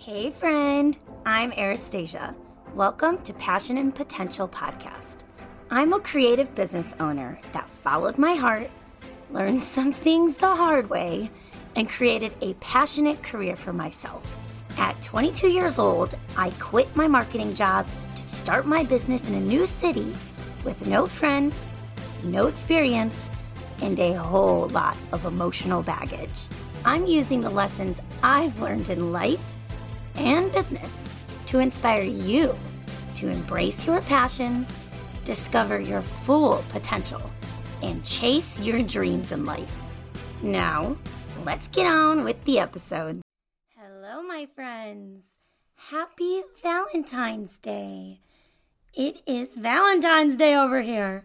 Hey, 0.00 0.30
friend. 0.30 0.96
I'm 1.26 1.50
Anastasia. 1.50 2.32
Welcome 2.72 3.20
to 3.22 3.32
Passion 3.32 3.78
and 3.78 3.92
Potential 3.92 4.46
Podcast. 4.46 5.24
I'm 5.72 5.92
a 5.92 5.98
creative 5.98 6.54
business 6.54 6.94
owner 7.00 7.40
that 7.52 7.68
followed 7.68 8.16
my 8.16 8.34
heart, 8.34 8.70
learned 9.32 9.60
some 9.60 9.92
things 9.92 10.36
the 10.36 10.54
hard 10.54 10.88
way, 10.88 11.32
and 11.74 11.90
created 11.90 12.32
a 12.42 12.54
passionate 12.54 13.24
career 13.24 13.56
for 13.56 13.72
myself. 13.72 14.24
At 14.78 15.02
22 15.02 15.48
years 15.48 15.80
old, 15.80 16.14
I 16.36 16.50
quit 16.60 16.94
my 16.94 17.08
marketing 17.08 17.54
job 17.54 17.84
to 18.14 18.22
start 18.22 18.66
my 18.66 18.84
business 18.84 19.26
in 19.26 19.34
a 19.34 19.40
new 19.40 19.66
city 19.66 20.14
with 20.62 20.86
no 20.86 21.06
friends, 21.06 21.66
no 22.22 22.46
experience, 22.46 23.28
and 23.82 23.98
a 23.98 24.12
whole 24.12 24.68
lot 24.68 24.96
of 25.10 25.24
emotional 25.24 25.82
baggage. 25.82 26.42
I'm 26.84 27.04
using 27.04 27.40
the 27.40 27.50
lessons 27.50 28.00
I've 28.22 28.60
learned 28.60 28.90
in 28.90 29.10
life 29.12 29.56
and 30.18 30.52
business 30.52 30.92
to 31.46 31.58
inspire 31.60 32.02
you 32.02 32.54
to 33.18 33.28
embrace 33.28 33.84
your 33.84 34.00
passions, 34.02 34.72
discover 35.24 35.80
your 35.80 36.02
full 36.02 36.62
potential, 36.68 37.20
and 37.82 38.04
chase 38.04 38.64
your 38.64 38.80
dreams 38.80 39.32
in 39.32 39.44
life. 39.44 39.82
Now, 40.40 40.96
let's 41.44 41.66
get 41.66 41.88
on 41.88 42.22
with 42.22 42.42
the 42.44 42.60
episode. 42.60 43.20
Hello, 43.76 44.22
my 44.22 44.46
friends. 44.54 45.24
Happy 45.90 46.42
Valentine's 46.62 47.58
Day. 47.58 48.20
It 48.94 49.20
is 49.26 49.56
Valentine's 49.56 50.36
Day 50.36 50.54
over 50.54 50.82
here. 50.82 51.24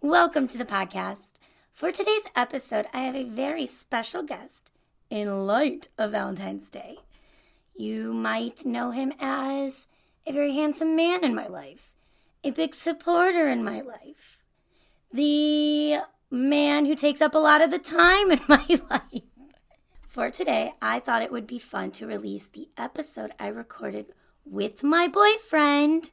Welcome 0.00 0.46
to 0.48 0.58
the 0.58 0.64
podcast. 0.64 1.32
For 1.72 1.90
today's 1.90 2.26
episode, 2.36 2.86
I 2.92 3.00
have 3.00 3.16
a 3.16 3.24
very 3.24 3.66
special 3.66 4.22
guest 4.22 4.70
in 5.10 5.48
light 5.48 5.88
of 5.98 6.12
Valentine's 6.12 6.70
Day. 6.70 6.98
You 7.76 8.12
might 8.12 8.64
know 8.64 8.92
him 8.92 9.12
as 9.18 9.88
a 10.26 10.32
very 10.32 10.54
handsome 10.54 10.94
man 10.94 11.24
in 11.24 11.34
my 11.34 11.48
life, 11.48 11.92
a 12.44 12.50
big 12.50 12.74
supporter 12.74 13.48
in 13.48 13.64
my 13.64 13.80
life, 13.80 14.38
the 15.12 15.98
man 16.30 16.86
who 16.86 16.94
takes 16.94 17.20
up 17.20 17.34
a 17.34 17.38
lot 17.38 17.62
of 17.62 17.72
the 17.72 17.78
time 17.80 18.30
in 18.30 18.40
my 18.48 18.64
life. 18.90 19.22
For 20.08 20.30
today, 20.30 20.74
I 20.80 21.00
thought 21.00 21.22
it 21.22 21.32
would 21.32 21.48
be 21.48 21.58
fun 21.58 21.90
to 21.92 22.06
release 22.06 22.46
the 22.46 22.68
episode 22.76 23.32
I 23.40 23.48
recorded 23.48 24.06
with 24.44 24.84
my 24.84 25.08
boyfriend, 25.08 26.10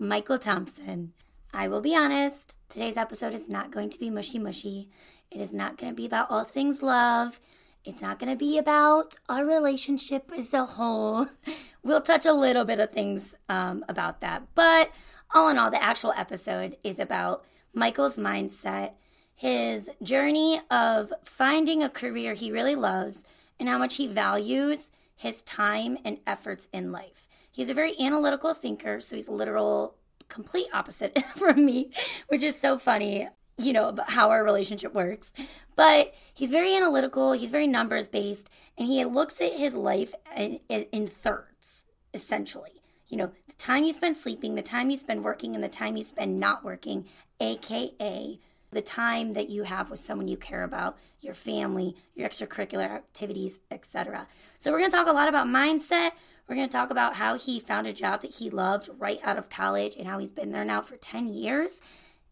Michael 0.00 0.38
Thompson. 0.40 1.12
I 1.54 1.68
will 1.68 1.80
be 1.80 1.94
honest, 1.94 2.54
today's 2.68 2.96
episode 2.96 3.34
is 3.34 3.48
not 3.48 3.70
going 3.70 3.90
to 3.90 3.98
be 4.00 4.10
mushy 4.10 4.40
mushy. 4.40 4.90
It 5.30 5.40
is 5.40 5.52
not 5.52 5.76
going 5.76 5.92
to 5.92 5.96
be 5.96 6.06
about 6.06 6.30
all 6.30 6.42
things 6.42 6.82
love. 6.82 7.40
It's 7.88 8.02
not 8.02 8.18
going 8.18 8.30
to 8.30 8.36
be 8.36 8.58
about 8.58 9.14
our 9.30 9.46
relationship 9.46 10.30
as 10.36 10.52
a 10.52 10.64
whole. 10.64 11.26
We'll 11.82 12.02
touch 12.02 12.26
a 12.26 12.34
little 12.34 12.66
bit 12.66 12.80
of 12.80 12.90
things 12.90 13.34
um, 13.48 13.82
about 13.88 14.20
that. 14.20 14.42
But 14.54 14.90
all 15.32 15.48
in 15.48 15.56
all, 15.56 15.70
the 15.70 15.82
actual 15.82 16.12
episode 16.14 16.76
is 16.84 16.98
about 16.98 17.46
Michael's 17.72 18.18
mindset, 18.18 18.92
his 19.34 19.88
journey 20.02 20.60
of 20.70 21.14
finding 21.24 21.82
a 21.82 21.88
career 21.88 22.34
he 22.34 22.52
really 22.52 22.74
loves, 22.74 23.24
and 23.58 23.70
how 23.70 23.78
much 23.78 23.94
he 23.94 24.06
values 24.06 24.90
his 25.16 25.40
time 25.42 25.96
and 26.04 26.18
efforts 26.26 26.68
in 26.74 26.92
life. 26.92 27.26
He's 27.50 27.70
a 27.70 27.74
very 27.74 27.98
analytical 27.98 28.52
thinker, 28.52 29.00
so 29.00 29.16
he's 29.16 29.28
literal 29.28 29.94
complete 30.28 30.66
opposite 30.74 31.18
from 31.36 31.64
me, 31.64 31.90
which 32.26 32.42
is 32.42 32.60
so 32.60 32.76
funny 32.76 33.28
you 33.58 33.72
know, 33.72 33.88
about 33.88 34.10
how 34.10 34.30
our 34.30 34.44
relationship 34.44 34.94
works. 34.94 35.32
But 35.76 36.14
he's 36.32 36.50
very 36.50 36.74
analytical, 36.74 37.32
he's 37.32 37.50
very 37.50 37.66
numbers 37.66 38.08
based, 38.08 38.48
and 38.76 38.88
he 38.88 39.04
looks 39.04 39.40
at 39.40 39.52
his 39.52 39.74
life 39.74 40.14
in, 40.36 40.60
in, 40.68 41.06
thirds, 41.06 41.86
essentially. 42.14 42.82
You 43.08 43.16
know, 43.18 43.32
the 43.46 43.54
time 43.54 43.84
you 43.84 43.92
spend 43.92 44.16
sleeping, 44.16 44.54
the 44.54 44.62
time 44.62 44.90
you 44.90 44.96
spend 44.96 45.24
working, 45.24 45.54
and 45.54 45.62
the 45.62 45.68
time 45.68 45.96
you 45.96 46.04
spend 46.04 46.38
not 46.38 46.64
working, 46.64 47.06
aka 47.40 48.38
the 48.70 48.82
time 48.82 49.32
that 49.32 49.48
you 49.48 49.62
have 49.62 49.90
with 49.90 49.98
someone 49.98 50.28
you 50.28 50.36
care 50.36 50.62
about, 50.62 50.98
your 51.20 51.34
family, 51.34 51.96
your 52.14 52.28
extracurricular 52.28 52.84
activities, 52.84 53.58
etc. 53.70 54.26
So 54.58 54.70
we're 54.70 54.78
going 54.78 54.90
to 54.90 54.96
talk 54.96 55.06
a 55.06 55.12
lot 55.12 55.28
about 55.28 55.46
mindset. 55.46 56.12
We're 56.46 56.56
going 56.56 56.68
to 56.68 56.72
talk 56.72 56.90
about 56.90 57.16
how 57.16 57.36
he 57.36 57.60
found 57.60 57.86
a 57.86 57.92
job 57.92 58.22
that 58.22 58.34
he 58.34 58.50
loved 58.50 58.90
right 58.98 59.20
out 59.24 59.38
of 59.38 59.48
college 59.48 59.96
and 59.96 60.06
how 60.06 60.18
he's 60.18 60.30
been 60.30 60.52
there 60.52 60.64
now 60.64 60.80
for 60.80 60.96
10 60.96 61.28
years 61.32 61.80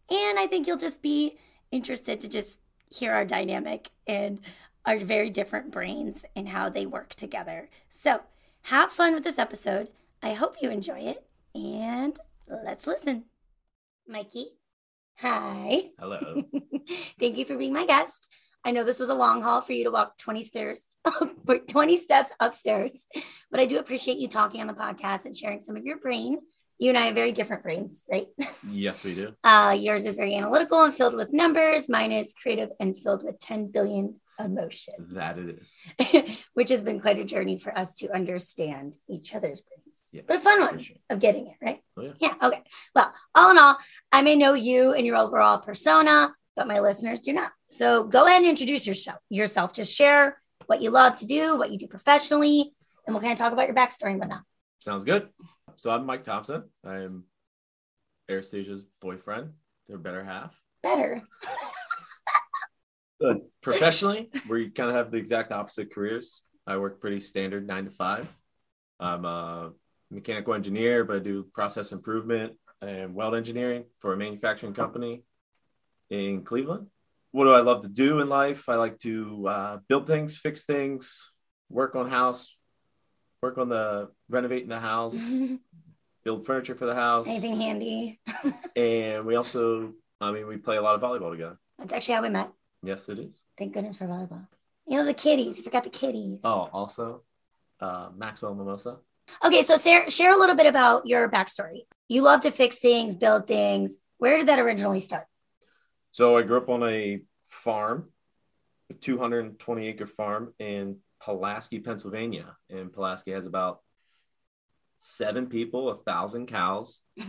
and 0.09 0.39
I 0.39 0.47
think 0.47 0.67
you'll 0.67 0.77
just 0.77 1.01
be 1.01 1.37
interested 1.71 2.21
to 2.21 2.29
just 2.29 2.59
hear 2.89 3.13
our 3.13 3.25
dynamic 3.25 3.89
and 4.07 4.39
our 4.85 4.97
very 4.97 5.29
different 5.29 5.71
brains 5.71 6.23
and 6.35 6.47
how 6.47 6.69
they 6.69 6.85
work 6.85 7.09
together. 7.09 7.69
So 7.89 8.21
have 8.63 8.91
fun 8.91 9.13
with 9.13 9.23
this 9.23 9.37
episode. 9.37 9.89
I 10.23 10.33
hope 10.33 10.55
you 10.61 10.69
enjoy 10.69 10.99
it. 10.99 11.25
And 11.53 12.17
let's 12.47 12.87
listen. 12.87 13.25
Mikey, 14.07 14.47
hi. 15.17 15.89
Hello. 15.99 16.43
Thank 17.19 17.37
you 17.37 17.45
for 17.45 17.57
being 17.57 17.73
my 17.73 17.85
guest. 17.85 18.29
I 18.63 18.71
know 18.71 18.83
this 18.83 18.99
was 18.99 19.09
a 19.09 19.13
long 19.13 19.41
haul 19.41 19.61
for 19.61 19.73
you 19.73 19.83
to 19.85 19.91
walk 19.91 20.17
20 20.17 20.41
stairs, 20.41 20.87
20 21.67 21.97
steps 21.97 22.29
upstairs, 22.39 23.05
but 23.49 23.59
I 23.59 23.65
do 23.65 23.79
appreciate 23.79 24.17
you 24.17 24.27
talking 24.27 24.61
on 24.61 24.67
the 24.67 24.73
podcast 24.73 25.25
and 25.25 25.35
sharing 25.35 25.59
some 25.59 25.77
of 25.77 25.85
your 25.85 25.97
brain 25.99 26.39
you 26.79 26.89
and 26.89 26.97
I 26.97 27.07
have 27.07 27.15
very 27.15 27.31
different 27.31 27.63
brains, 27.63 28.05
right? 28.11 28.27
Yes, 28.69 29.03
we 29.03 29.15
do. 29.15 29.33
Uh, 29.43 29.75
yours 29.79 30.05
is 30.05 30.15
very 30.15 30.35
analytical 30.35 30.83
and 30.83 30.93
filled 30.93 31.15
with 31.15 31.33
numbers. 31.33 31.87
Mine 31.89 32.11
is 32.11 32.33
creative 32.33 32.69
and 32.79 32.97
filled 32.97 33.23
with 33.23 33.39
10 33.39 33.67
billion 33.67 34.19
emotions. 34.39 35.13
That 35.13 35.37
it 35.37 35.61
is. 35.61 36.37
Which 36.53 36.69
has 36.69 36.83
been 36.83 36.99
quite 36.99 37.17
a 37.17 37.25
journey 37.25 37.57
for 37.57 37.75
us 37.75 37.95
to 37.95 38.13
understand 38.13 38.97
each 39.09 39.33
other's 39.33 39.61
brains. 39.61 40.03
Yeah, 40.11 40.21
but 40.27 40.37
a 40.37 40.39
fun 40.39 40.59
one 40.59 40.79
sure. 40.79 40.97
of 41.09 41.19
getting 41.19 41.47
it, 41.47 41.55
right? 41.61 41.79
Oh, 41.97 42.01
yeah. 42.01 42.13
yeah. 42.19 42.33
Okay. 42.41 42.61
Well, 42.93 43.13
all 43.33 43.51
in 43.51 43.57
all, 43.57 43.77
I 44.11 44.21
may 44.21 44.35
know 44.35 44.53
you 44.53 44.93
and 44.93 45.05
your 45.05 45.15
overall 45.15 45.59
persona, 45.59 46.33
but 46.55 46.67
my 46.67 46.79
listeners 46.79 47.21
do 47.21 47.33
not. 47.33 47.51
So 47.69 48.03
go 48.03 48.25
ahead 48.25 48.41
and 48.41 48.49
introduce 48.49 48.85
yourself. 48.85 49.19
Yourself. 49.29 49.73
Just 49.73 49.95
share 49.95 50.41
what 50.67 50.81
you 50.81 50.91
love 50.91 51.15
to 51.17 51.25
do, 51.25 51.57
what 51.57 51.71
you 51.71 51.77
do 51.77 51.87
professionally, 51.87 52.73
and 53.05 53.13
we'll 53.13 53.21
kind 53.21 53.33
of 53.33 53.39
talk 53.39 53.53
about 53.53 53.67
your 53.67 53.75
backstory 53.75 54.11
and 54.11 54.19
whatnot. 54.19 54.41
Sounds 54.79 55.03
good 55.03 55.29
so 55.77 55.91
I'm 55.91 56.05
Mike 56.05 56.23
Thompson. 56.23 56.63
I'm 56.83 57.23
Anastasia's 58.29 58.83
boyfriend, 58.99 59.51
their 59.87 59.97
better 59.97 60.23
half. 60.23 60.59
Better. 60.83 61.23
But 63.19 63.37
professionally, 63.61 64.29
we 64.47 64.69
kind 64.69 64.91
of 64.91 64.95
have 64.95 65.09
the 65.09 65.17
exact 65.17 65.51
opposite 65.51 65.91
careers. 65.91 66.43
I 66.67 66.77
work 66.77 67.01
pretty 67.01 67.19
standard 67.19 67.65
nine 67.65 67.85
to 67.85 67.89
five. 67.89 68.31
I'm 68.99 69.25
a 69.25 69.71
mechanical 70.11 70.53
engineer, 70.53 71.03
but 71.03 71.15
I 71.15 71.19
do 71.19 71.47
process 71.53 71.91
improvement 71.91 72.53
and 72.81 73.15
weld 73.15 73.35
engineering 73.35 73.85
for 73.97 74.13
a 74.13 74.17
manufacturing 74.17 74.73
company 74.73 75.23
in 76.09 76.43
Cleveland. 76.43 76.87
What 77.31 77.45
do 77.45 77.53
I 77.53 77.61
love 77.61 77.81
to 77.81 77.87
do 77.87 78.19
in 78.19 78.29
life? 78.29 78.69
I 78.69 78.75
like 78.75 78.99
to 78.99 79.47
uh, 79.47 79.77
build 79.89 80.07
things, 80.07 80.37
fix 80.37 80.65
things, 80.65 81.33
work 81.69 81.95
on 81.95 82.09
house, 82.09 82.55
work 83.41 83.57
on 83.57 83.69
the 83.69 84.09
renovating 84.29 84.69
the 84.69 84.79
house, 84.79 85.17
build 86.23 86.45
furniture 86.45 86.75
for 86.75 86.85
the 86.85 86.95
house. 86.95 87.27
Anything 87.27 87.57
handy. 87.59 88.19
and 88.75 89.25
we 89.25 89.35
also, 89.35 89.93
I 90.19 90.31
mean, 90.31 90.47
we 90.47 90.57
play 90.57 90.77
a 90.77 90.81
lot 90.81 90.95
of 90.95 91.01
volleyball 91.01 91.31
together. 91.31 91.57
That's 91.77 91.93
actually 91.93 92.15
how 92.15 92.21
we 92.23 92.29
met. 92.29 92.51
Yes, 92.83 93.09
it 93.09 93.19
is. 93.19 93.43
Thank 93.57 93.73
goodness 93.73 93.97
for 93.97 94.05
volleyball. 94.05 94.47
You 94.87 94.97
know 94.97 95.05
the 95.05 95.13
kitties. 95.13 95.57
You 95.57 95.63
forgot 95.63 95.83
the 95.83 95.89
kitties. 95.89 96.41
Oh, 96.43 96.69
also, 96.71 97.23
uh, 97.79 98.09
Maxwell 98.15 98.55
Mimosa. 98.55 98.97
Okay, 99.43 99.63
so 99.63 99.77
share 99.77 100.09
share 100.09 100.31
a 100.31 100.37
little 100.37 100.55
bit 100.55 100.67
about 100.67 101.05
your 101.05 101.29
backstory. 101.29 101.81
You 102.07 102.21
love 102.21 102.41
to 102.41 102.51
fix 102.51 102.79
things, 102.79 103.17
build 103.17 103.45
things. 103.45 103.97
Where 104.17 104.37
did 104.37 104.47
that 104.47 104.59
originally 104.59 105.01
start? 105.01 105.25
So 106.11 106.37
I 106.37 106.43
grew 106.43 106.57
up 106.57 106.69
on 106.69 106.83
a 106.83 107.21
farm, 107.49 108.09
a 108.89 108.93
220 108.93 109.87
acre 109.87 110.07
farm 110.07 110.53
in 110.57 110.97
Pulaski, 111.21 111.79
Pennsylvania. 111.79 112.55
And 112.69 112.91
Pulaski 112.91 113.31
has 113.31 113.45
about 113.45 113.79
seven 114.99 115.47
people, 115.47 115.89
a 115.89 115.95
thousand 115.95 116.47
cows, 116.47 117.01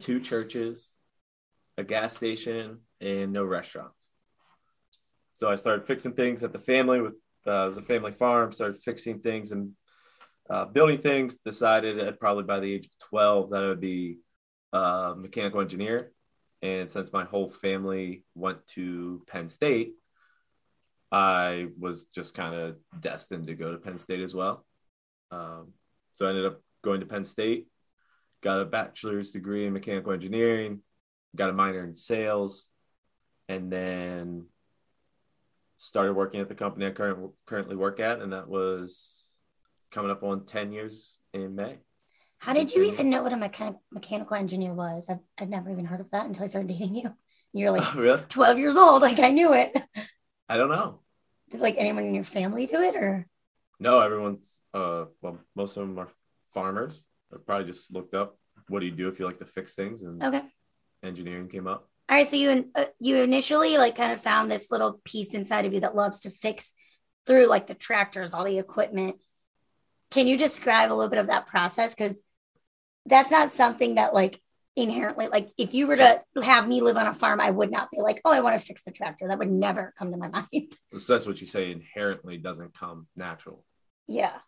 two 0.00 0.20
churches, 0.20 0.94
a 1.76 1.84
gas 1.84 2.16
station, 2.16 2.78
and 3.00 3.32
no 3.32 3.44
restaurants. 3.44 4.08
So 5.32 5.48
I 5.48 5.56
started 5.56 5.86
fixing 5.86 6.12
things 6.12 6.42
at 6.42 6.52
the 6.52 6.58
family 6.58 7.00
with 7.00 7.14
uh, 7.46 7.64
it 7.64 7.66
was 7.66 7.78
a 7.78 7.82
family 7.82 8.12
farm. 8.12 8.52
Started 8.52 8.82
fixing 8.82 9.20
things 9.20 9.52
and 9.52 9.72
uh, 10.50 10.66
building 10.66 10.98
things. 10.98 11.38
Decided 11.38 11.98
at 11.98 12.20
probably 12.20 12.44
by 12.44 12.60
the 12.60 12.72
age 12.72 12.86
of 12.86 13.08
twelve 13.08 13.50
that 13.50 13.64
I 13.64 13.68
would 13.68 13.80
be 13.80 14.18
a 14.72 15.14
mechanical 15.16 15.60
engineer. 15.60 16.12
And 16.62 16.90
since 16.90 17.12
my 17.12 17.24
whole 17.24 17.48
family 17.48 18.24
went 18.34 18.66
to 18.74 19.22
Penn 19.26 19.48
State, 19.48 19.94
I 21.12 21.68
was 21.78 22.04
just 22.14 22.34
kind 22.34 22.54
of 22.54 22.76
destined 22.98 23.48
to 23.48 23.54
go 23.54 23.72
to 23.72 23.78
Penn 23.78 23.98
State 23.98 24.20
as 24.20 24.34
well. 24.34 24.64
Um, 25.30 25.72
so 26.12 26.26
I 26.26 26.30
ended 26.30 26.46
up 26.46 26.60
going 26.82 27.00
to 27.00 27.06
Penn 27.06 27.24
State, 27.24 27.66
got 28.42 28.60
a 28.60 28.64
bachelor's 28.64 29.32
degree 29.32 29.66
in 29.66 29.72
mechanical 29.72 30.12
engineering, 30.12 30.80
got 31.36 31.50
a 31.50 31.52
minor 31.52 31.84
in 31.84 31.94
sales, 31.94 32.68
and 33.48 33.72
then 33.72 34.46
started 35.78 36.12
working 36.12 36.40
at 36.40 36.48
the 36.48 36.54
company 36.54 36.86
I 36.86 36.90
current, 36.90 37.32
currently 37.46 37.76
work 37.76 38.00
at, 38.00 38.20
and 38.20 38.32
that 38.32 38.48
was 38.48 39.26
coming 39.90 40.10
up 40.10 40.22
on 40.22 40.44
10 40.44 40.72
years 40.72 41.18
in 41.32 41.54
May. 41.54 41.78
How 42.38 42.54
did 42.54 42.72
you 42.72 42.84
even 42.84 43.10
know 43.10 43.22
what 43.22 43.32
a 43.32 43.36
mechanic, 43.36 43.76
mechanical 43.90 44.36
engineer 44.36 44.72
was? 44.72 45.06
I've, 45.10 45.18
I've 45.38 45.48
never 45.48 45.70
even 45.70 45.84
heard 45.84 46.00
of 46.00 46.10
that 46.10 46.26
until 46.26 46.44
I 46.44 46.46
started 46.46 46.68
dating 46.68 46.96
you. 46.96 47.10
You're 47.52 47.70
like 47.70 47.82
Oh, 47.94 47.98
really? 47.98 48.22
12 48.28 48.58
years 48.58 48.76
old. 48.76 49.02
Like 49.02 49.18
I 49.18 49.30
knew 49.30 49.52
it. 49.52 49.76
I 50.50 50.56
don't 50.56 50.68
know. 50.68 50.98
Did 51.50 51.60
like 51.60 51.76
anyone 51.78 52.04
in 52.04 52.14
your 52.14 52.24
family 52.24 52.66
do 52.66 52.82
it 52.82 52.96
or? 52.96 53.24
No, 53.78 54.00
everyone's, 54.00 54.60
uh, 54.74 55.04
well, 55.22 55.38
most 55.54 55.76
of 55.76 55.86
them 55.86 55.96
are 55.98 56.08
farmers. 56.52 57.06
I 57.32 57.36
probably 57.46 57.66
just 57.66 57.94
looked 57.94 58.14
up 58.14 58.36
what 58.68 58.80
do 58.80 58.86
you 58.86 58.92
do 58.92 59.06
if 59.08 59.20
you 59.20 59.26
like 59.26 59.38
to 59.38 59.46
fix 59.46 59.74
things 59.74 60.02
and 60.02 60.22
Okay. 60.22 60.42
engineering 61.04 61.48
came 61.48 61.68
up. 61.68 61.88
All 62.08 62.16
right. 62.16 62.26
So 62.26 62.34
you, 62.34 62.68
uh, 62.74 62.86
you 62.98 63.18
initially 63.18 63.78
like 63.78 63.94
kind 63.94 64.12
of 64.12 64.20
found 64.20 64.50
this 64.50 64.72
little 64.72 65.00
piece 65.04 65.34
inside 65.34 65.66
of 65.66 65.72
you 65.72 65.80
that 65.80 65.94
loves 65.94 66.20
to 66.20 66.30
fix 66.30 66.72
through 67.26 67.46
like 67.46 67.68
the 67.68 67.74
tractors, 67.74 68.34
all 68.34 68.44
the 68.44 68.58
equipment. 68.58 69.16
Can 70.10 70.26
you 70.26 70.36
describe 70.36 70.90
a 70.90 70.94
little 70.94 71.10
bit 71.10 71.20
of 71.20 71.28
that 71.28 71.46
process? 71.46 71.94
Cause 71.94 72.20
that's 73.06 73.30
not 73.30 73.50
something 73.52 73.94
that 73.94 74.14
like 74.14 74.40
inherently, 74.80 75.28
like 75.28 75.50
if 75.58 75.74
you 75.74 75.86
were 75.86 75.96
to 75.96 76.22
have 76.42 76.66
me 76.68 76.80
live 76.80 76.96
on 76.96 77.06
a 77.06 77.14
farm, 77.14 77.40
I 77.40 77.50
would 77.50 77.70
not 77.70 77.90
be 77.90 78.00
like, 78.00 78.20
oh, 78.24 78.32
I 78.32 78.40
want 78.40 78.58
to 78.58 78.64
fix 78.64 78.82
the 78.82 78.90
tractor. 78.90 79.28
That 79.28 79.38
would 79.38 79.50
never 79.50 79.92
come 79.98 80.10
to 80.12 80.16
my 80.16 80.28
mind. 80.52 80.76
So 80.98 81.12
that's 81.14 81.26
what 81.26 81.40
you 81.40 81.46
say 81.46 81.70
inherently 81.72 82.38
doesn't 82.38 82.74
come 82.74 83.06
natural. 83.16 83.64
yeah. 84.08 84.38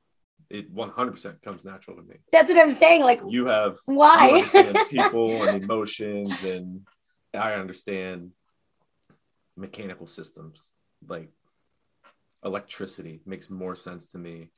It 0.51 0.75
100% 0.75 1.41
comes 1.41 1.65
natural 1.65 1.97
to 1.97 2.03
me. 2.03 2.17
That's 2.31 2.53
what 2.53 2.61
I'm 2.61 2.75
saying. 2.75 3.01
Like, 3.03 3.23
You 3.27 3.47
have 3.47 3.77
you 3.89 3.95
why? 3.95 4.29
understand 4.35 4.77
people 4.91 5.43
and 5.45 5.65
emotions 5.65 6.43
and 6.45 6.83
i 7.35 7.55
understand 7.55 8.33
mechanical 9.57 10.07
systems 10.07 10.61
like 11.09 11.31
electricity 12.45 13.23
makes 13.25 13.49
more 13.49 13.75
sense 13.75 14.09
to 14.11 14.19
me 14.19 14.51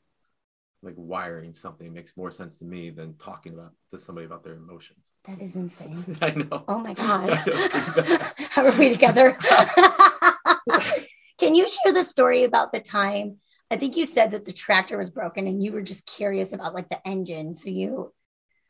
like 0.84 0.94
wiring 0.96 1.54
something 1.54 1.92
makes 1.92 2.16
more 2.16 2.31
sense 2.31 2.58
to 2.58 2.64
me 2.64 2.90
than 2.90 3.14
talking 3.16 3.54
about 3.54 3.72
to 3.90 3.98
somebody 3.98 4.26
about 4.26 4.44
their 4.44 4.54
emotions 4.54 5.10
that 5.25 5.40
is 5.40 5.56
insane. 5.56 6.04
i 6.22 6.31
know 6.31 6.64
Oh 6.69 6.78
my 6.78 6.94
God. 6.94 7.31
I 7.32 7.44
don't 7.44 7.70
think 7.70 7.94
that- 8.08 8.34
How 8.50 8.66
are 8.66 8.78
we 8.78 8.90
together? 8.90 9.36
Can 11.38 11.54
you 11.54 11.66
share 11.69 11.92
the 11.92 12.04
story 12.04 12.44
about 12.44 12.72
the 12.72 12.81
time? 12.81 13.38
I 13.70 13.76
think 13.76 13.96
you 13.96 14.06
said 14.06 14.31
that 14.32 14.44
the 14.44 14.52
tractor 14.52 14.96
was 14.96 15.10
broken 15.10 15.46
and 15.46 15.62
you 15.62 15.72
were 15.72 15.81
just 15.82 16.06
curious 16.06 16.52
about 16.52 16.75
like 16.75 16.88
the 16.88 17.06
engine. 17.06 17.54
So 17.54 17.70
you, 17.70 18.12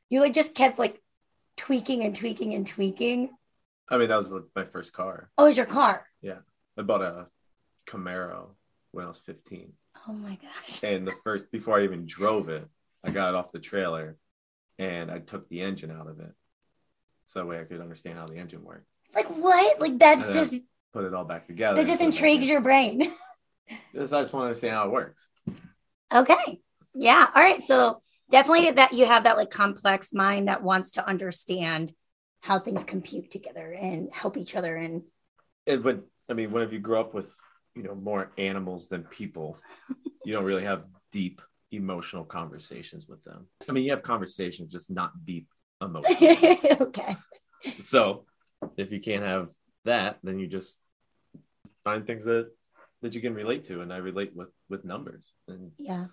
you 0.08 0.20
like 0.20 0.32
just 0.32 0.54
kept 0.54 0.78
like 0.78 1.00
tweaking 1.56 2.02
and 2.02 2.16
tweaking 2.16 2.54
and 2.54 2.66
tweaking. 2.66 3.30
i 3.88 3.98
mean 3.98 4.08
that 4.08 4.16
was 4.16 4.32
like 4.32 4.44
my 4.56 4.64
first 4.64 4.92
car 4.92 5.30
Oh, 5.38 5.44
it 5.44 5.48
was 5.48 5.56
your 5.56 5.66
car. 5.66 6.06
Yeah. 6.22 6.38
I 6.78 6.82
bought 6.82 7.02
a 7.02 7.28
camaro 7.86 8.48
when 8.92 9.04
i 9.04 9.08
was 9.08 9.18
15 9.20 9.72
Oh 10.08 10.12
my 10.12 10.36
gosh. 10.42 10.82
and 10.82 11.06
the 11.06 11.12
first 11.24 11.50
before 11.50 11.78
i 11.78 11.84
even 11.84 12.04
drove 12.06 12.48
it 12.48 12.66
i 13.02 13.10
got 13.10 13.30
it 13.30 13.34
off 13.34 13.52
the 13.52 13.58
trailer 13.58 14.16
and 14.78 15.10
i 15.10 15.18
took 15.18 15.48
the 15.48 15.60
engine 15.62 15.90
out 15.90 16.06
of 16.08 16.20
it 16.20 16.32
so 17.26 17.38
that 17.38 17.46
way 17.46 17.58
i 17.60 17.64
could 17.64 17.80
understand 17.80 18.18
how 18.18 18.26
the 18.26 18.36
engine 18.36 18.62
worked 18.62 18.86
Like 19.14 19.28
what? 19.28 19.80
Like 19.80 19.98
that's 19.98 20.32
just, 20.34 20.54
put 20.92 21.04
it 21.04 21.14
all 21.14 21.24
back 21.24 21.46
together. 21.46 21.76
that 21.76 21.86
just 21.86 22.00
and 22.02 22.12
put 22.12 22.18
it 22.18 22.20
back 22.20 22.30
intrigues 22.30 22.48
your 22.48 22.60
brain. 22.60 23.10
Just, 23.94 24.12
I 24.12 24.20
just 24.20 24.32
want 24.34 24.42
to 24.44 24.46
understand 24.48 24.74
how 24.74 24.84
it 24.86 24.90
works. 24.92 25.26
Okay. 26.12 26.60
Yeah. 26.94 27.26
All 27.34 27.42
right. 27.42 27.62
So 27.62 28.02
definitely 28.30 28.72
that 28.72 28.92
you 28.92 29.06
have 29.06 29.24
that 29.24 29.36
like 29.38 29.50
complex 29.50 30.12
mind 30.12 30.48
that 30.48 30.62
wants 30.62 30.92
to 30.92 31.08
understand 31.08 31.92
how 32.40 32.58
things 32.58 32.84
compute 32.84 33.30
together 33.30 33.72
and 33.72 34.10
help 34.12 34.36
each 34.36 34.54
other. 34.54 34.76
And 34.76 35.02
And 35.66 35.82
when 35.82 36.02
I 36.28 36.34
mean, 36.34 36.50
whenever 36.50 36.72
you 36.74 36.78
grow 36.78 37.00
up 37.00 37.14
with 37.14 37.34
you 37.74 37.82
know 37.82 37.94
more 37.94 38.32
animals 38.38 38.88
than 38.88 39.02
people, 39.04 39.58
you 40.24 40.32
don't 40.32 40.44
really 40.44 40.64
have 40.64 40.84
deep 41.12 41.42
emotional 41.72 42.24
conversations 42.24 43.08
with 43.08 43.22
them. 43.24 43.46
I 43.68 43.72
mean, 43.72 43.84
you 43.84 43.90
have 43.90 44.02
conversations, 44.02 44.72
just 44.72 44.90
not 44.90 45.12
deep 45.24 45.48
emotions. 45.82 46.64
okay. 46.80 47.16
so 47.82 48.24
if 48.76 48.92
you 48.92 49.00
can't 49.00 49.24
have 49.24 49.50
that, 49.84 50.18
then 50.22 50.38
you 50.38 50.46
just 50.46 50.78
find 51.84 52.06
things 52.06 52.24
that 52.24 52.50
that 53.02 53.14
you 53.14 53.20
can 53.20 53.34
relate 53.34 53.64
to, 53.64 53.82
and 53.82 53.92
I 53.92 53.98
relate 53.98 54.34
with 54.34 54.48
with 54.68 54.84
numbers. 54.84 55.32
And 55.48 55.72
Yeah. 55.78 56.06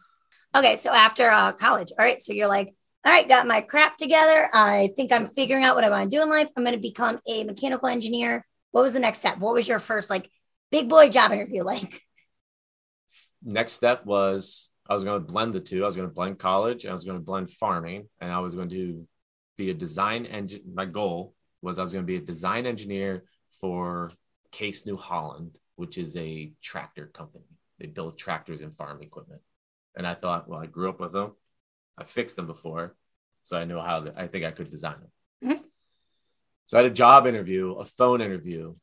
Okay. 0.56 0.76
So 0.76 0.92
after 0.92 1.30
uh, 1.30 1.54
college, 1.54 1.92
all 1.98 2.06
right. 2.06 2.22
So 2.22 2.34
you're 2.34 2.48
like, 2.48 2.74
all 3.06 3.12
right, 3.12 3.28
got 3.28 3.48
my 3.48 3.62
crap 3.62 3.98
together. 3.98 4.50
I 4.54 4.92
think 4.96 5.12
I'm 5.12 5.26
figuring 5.26 5.64
out 5.64 5.76
what 5.76 5.84
I 5.84 5.90
want 5.90 6.10
to 6.10 6.16
do 6.16 6.22
in 6.22 6.30
life. 6.30 6.50
I'm 6.56 6.64
going 6.64 6.76
to 6.76 6.82
become 6.82 7.20
a 7.28 7.44
mechanical 7.44 7.88
engineer. 7.88 8.46
What 8.72 8.82
was 8.82 8.94
the 8.94 9.00
next 9.00 9.20
step? 9.20 9.40
What 9.40 9.54
was 9.54 9.68
your 9.68 9.80
first 9.80 10.10
like 10.10 10.30
big 10.72 10.90
boy 10.90 11.10
job 11.10 11.32
interview 11.32 11.64
like? 11.64 12.02
next 13.44 13.74
step 13.74 14.06
was 14.06 14.70
I 14.90 14.94
was 14.94 15.04
going 15.04 15.22
to 15.22 15.32
blend 15.32 15.54
the 15.54 15.60
two. 15.60 15.84
I 15.84 15.88
was 15.88 15.96
going 15.96 16.08
to 16.08 16.14
blend 16.14 16.40
college. 16.40 16.84
and 16.84 16.92
I 16.92 16.94
was 16.94 17.06
going 17.06 17.18
to 17.18 17.24
blend 17.24 17.50
farming, 17.52 18.08
and 18.20 18.32
I 18.32 18.40
was 18.40 18.56
going 18.56 18.70
to 18.70 19.08
be 19.58 19.70
a 19.70 19.74
design 19.74 20.26
engine. 20.26 20.62
My 20.74 20.86
goal 20.86 21.36
was 21.62 21.78
I 21.78 21.84
was 21.84 21.94
going 21.94 22.04
to 22.04 22.08
be 22.08 22.18
a 22.18 22.22
design 22.22 22.66
engineer 22.66 23.24
for 23.60 24.12
Case 24.52 24.86
New 24.86 24.98
Holland, 24.98 25.58
which 25.76 25.98
is 25.98 26.16
a 26.16 26.52
tractor 26.62 27.08
company. 27.08 27.46
They 27.80 27.88
build 27.88 28.18
tractors 28.18 28.62
and 28.62 28.76
farm 28.76 29.02
equipment. 29.02 29.42
And 29.96 30.08
I 30.08 30.14
thought, 30.14 30.48
well, 30.48 30.60
I 30.60 30.66
grew 30.66 30.90
up 30.90 31.00
with 31.00 31.12
them. 31.12 31.34
I 31.98 32.04
fixed 32.04 32.36
them 32.36 32.48
before, 32.48 32.96
so 33.44 33.58
I 33.58 33.66
know 33.66 33.82
how. 33.82 34.02
To, 34.02 34.14
I 34.16 34.28
think 34.28 34.46
I 34.46 34.52
could 34.52 34.70
design 34.70 34.96
them. 35.02 35.12
Mhm. 35.58 35.64
So 36.66 36.78
I 36.78 36.84
had 36.84 36.92
a 36.92 36.96
job 36.96 37.28
interview, 37.28 37.74
a 37.74 37.86
phone 37.86 38.22
interview 38.22 38.76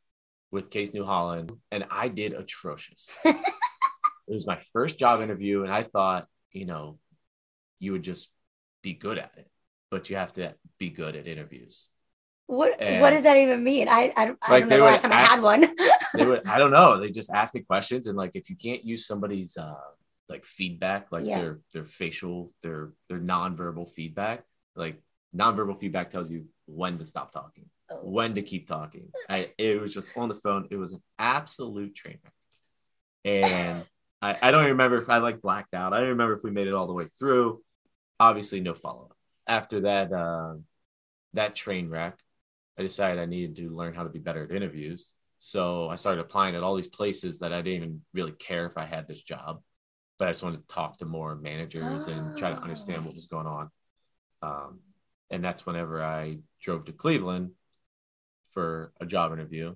with 0.50 0.70
Case 0.70 0.92
New 0.94 1.04
Holland, 1.04 1.52
and 1.70 1.84
I 1.90 2.08
did 2.08 2.32
atrocious. 2.32 3.08
it 3.24 3.36
was 4.26 4.46
my 4.46 4.58
first 4.72 4.98
job 4.98 5.20
interview, 5.20 5.62
and 5.64 5.72
I 5.72 5.82
thought, 5.82 6.26
you 6.52 6.66
know, 6.66 6.98
you 7.78 7.92
would 7.92 8.02
just 8.02 8.30
be 8.82 8.92
good 8.94 9.18
at 9.18 9.32
it, 9.36 9.48
but 9.90 10.08
you 10.10 10.16
have 10.16 10.32
to 10.34 10.54
be 10.78 10.88
good 10.90 11.16
at 11.16 11.26
interviews. 11.26 11.90
What 12.46 12.80
And- 12.80 13.02
What 13.02 13.10
does 13.10 13.24
that 13.24 13.36
even 13.36 13.62
mean? 13.62 13.88
I 13.88 14.12
I, 14.16 14.24
don't- 14.26 14.38
I 14.42 14.52
Like, 14.52 14.60
don't 14.62 14.68
know 14.70 14.76
the 14.78 14.84
last 14.84 15.02
time 15.02 15.12
I 15.12 15.22
had 15.22 15.42
one. 15.42 15.66
They 16.14 16.24
would, 16.24 16.46
I 16.48 16.58
don't 16.58 16.70
know, 16.70 16.98
they 16.98 17.10
just 17.10 17.30
ask 17.30 17.52
me 17.54 17.60
questions, 17.60 18.06
and 18.06 18.16
like 18.16 18.30
if 18.34 18.48
you 18.48 18.56
can't 18.56 18.82
use 18.84 19.06
somebody's 19.06 19.56
uh 19.58 19.74
like 20.30 20.44
feedback, 20.46 21.12
like 21.12 21.26
Yeah. 21.26 21.38
their 21.38 21.60
their 21.74 21.84
facial, 21.84 22.52
their 22.62 22.92
their 23.10 23.18
nonverbal 23.20 23.88
feedback, 23.90 24.44
like 24.74 25.02
nonverbal 25.36 25.78
feedback 25.78 26.08
tells 26.10 26.30
you 26.30 26.46
when 26.64 26.96
to 26.98 27.04
stop 27.04 27.32
talking, 27.32 27.66
Oh. 27.90 28.00
when 28.02 28.34
to 28.34 28.42
keep 28.42 28.68
talking. 28.68 29.08
I, 29.30 29.50
it 29.56 29.80
was 29.80 29.94
just 29.94 30.14
on 30.16 30.28
the 30.28 30.34
phone. 30.34 30.68
It 30.70 30.76
was 30.76 30.92
an 30.92 31.02
absolute 31.18 31.94
train 31.94 32.18
wreck. 32.22 32.32
And 33.24 33.84
I, 34.22 34.36
I 34.42 34.50
don't 34.50 34.66
remember 34.66 34.98
if 34.98 35.08
I 35.08 35.18
like 35.18 35.40
blacked 35.40 35.74
out. 35.74 35.94
I 35.94 36.00
don't 36.00 36.10
remember 36.10 36.34
if 36.34 36.42
we 36.42 36.50
made 36.50 36.66
it 36.66 36.74
all 36.74 36.86
the 36.86 36.92
way 36.92 37.06
through. 37.18 37.62
Obviously, 38.20 38.60
no 38.60 38.74
follow 38.74 39.04
up. 39.04 39.16
After 39.46 39.80
that, 39.82 40.12
uh, 40.12 40.54
that 41.32 41.54
train 41.54 41.88
wreck, 41.88 42.18
I 42.78 42.82
decided 42.82 43.20
I 43.20 43.26
needed 43.26 43.56
to 43.56 43.70
learn 43.70 43.94
how 43.94 44.02
to 44.02 44.10
be 44.10 44.18
better 44.18 44.44
at 44.44 44.50
interviews. 44.50 45.12
So 45.38 45.88
I 45.88 45.94
started 45.94 46.20
applying 46.20 46.56
at 46.56 46.62
all 46.62 46.74
these 46.74 46.88
places 46.88 47.38
that 47.38 47.52
I 47.52 47.62
didn't 47.62 47.76
even 47.76 48.02
really 48.12 48.32
care 48.32 48.66
if 48.66 48.76
I 48.76 48.84
had 48.84 49.08
this 49.08 49.22
job, 49.22 49.62
but 50.18 50.28
I 50.28 50.32
just 50.32 50.42
wanted 50.42 50.68
to 50.68 50.74
talk 50.74 50.98
to 50.98 51.06
more 51.06 51.36
managers 51.36 52.06
and 52.06 52.36
try 52.36 52.50
to 52.50 52.60
understand 52.60 53.06
what 53.06 53.14
was 53.14 53.26
going 53.26 53.46
on. 53.46 53.70
Um, 54.42 54.80
and 55.30 55.42
that's 55.42 55.64
whenever 55.64 56.02
I 56.02 56.38
drove 56.60 56.84
to 56.86 56.92
Cleveland 56.92 57.52
for 58.50 58.92
a 59.00 59.06
job 59.06 59.32
interview. 59.32 59.74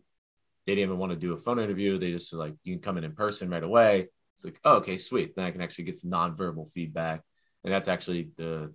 They 0.67 0.75
didn't 0.75 0.91
even 0.91 0.99
want 0.99 1.11
to 1.11 1.17
do 1.19 1.33
a 1.33 1.39
phone 1.39 1.59
interview. 1.59 1.99
They 1.99 2.13
just 2.13 2.33
were 2.33 2.39
like, 2.39 2.55
you 2.63 2.75
can 2.75 2.83
come 2.83 2.99
in 2.99 3.05
in 3.05 3.13
person 3.13 3.51
right 3.51 3.63
away. 3.63 4.09
It's 4.35 4.45
like, 4.45 4.61
oh, 4.65 4.77
okay, 4.77 4.97
sweet. 4.97 5.35
Then 5.35 5.45
I 5.45 5.51
can 5.51 5.61
actually 5.61 5.85
get 5.85 5.99
some 5.99 6.11
nonverbal 6.11 6.71
feedback. 6.71 7.23
And 7.65 7.73
that's 7.73 7.89
actually 7.89 8.31
the 8.37 8.73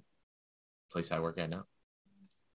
place 0.91 1.11
I 1.11 1.19
work 1.19 1.39
at 1.39 1.49
now. 1.49 1.63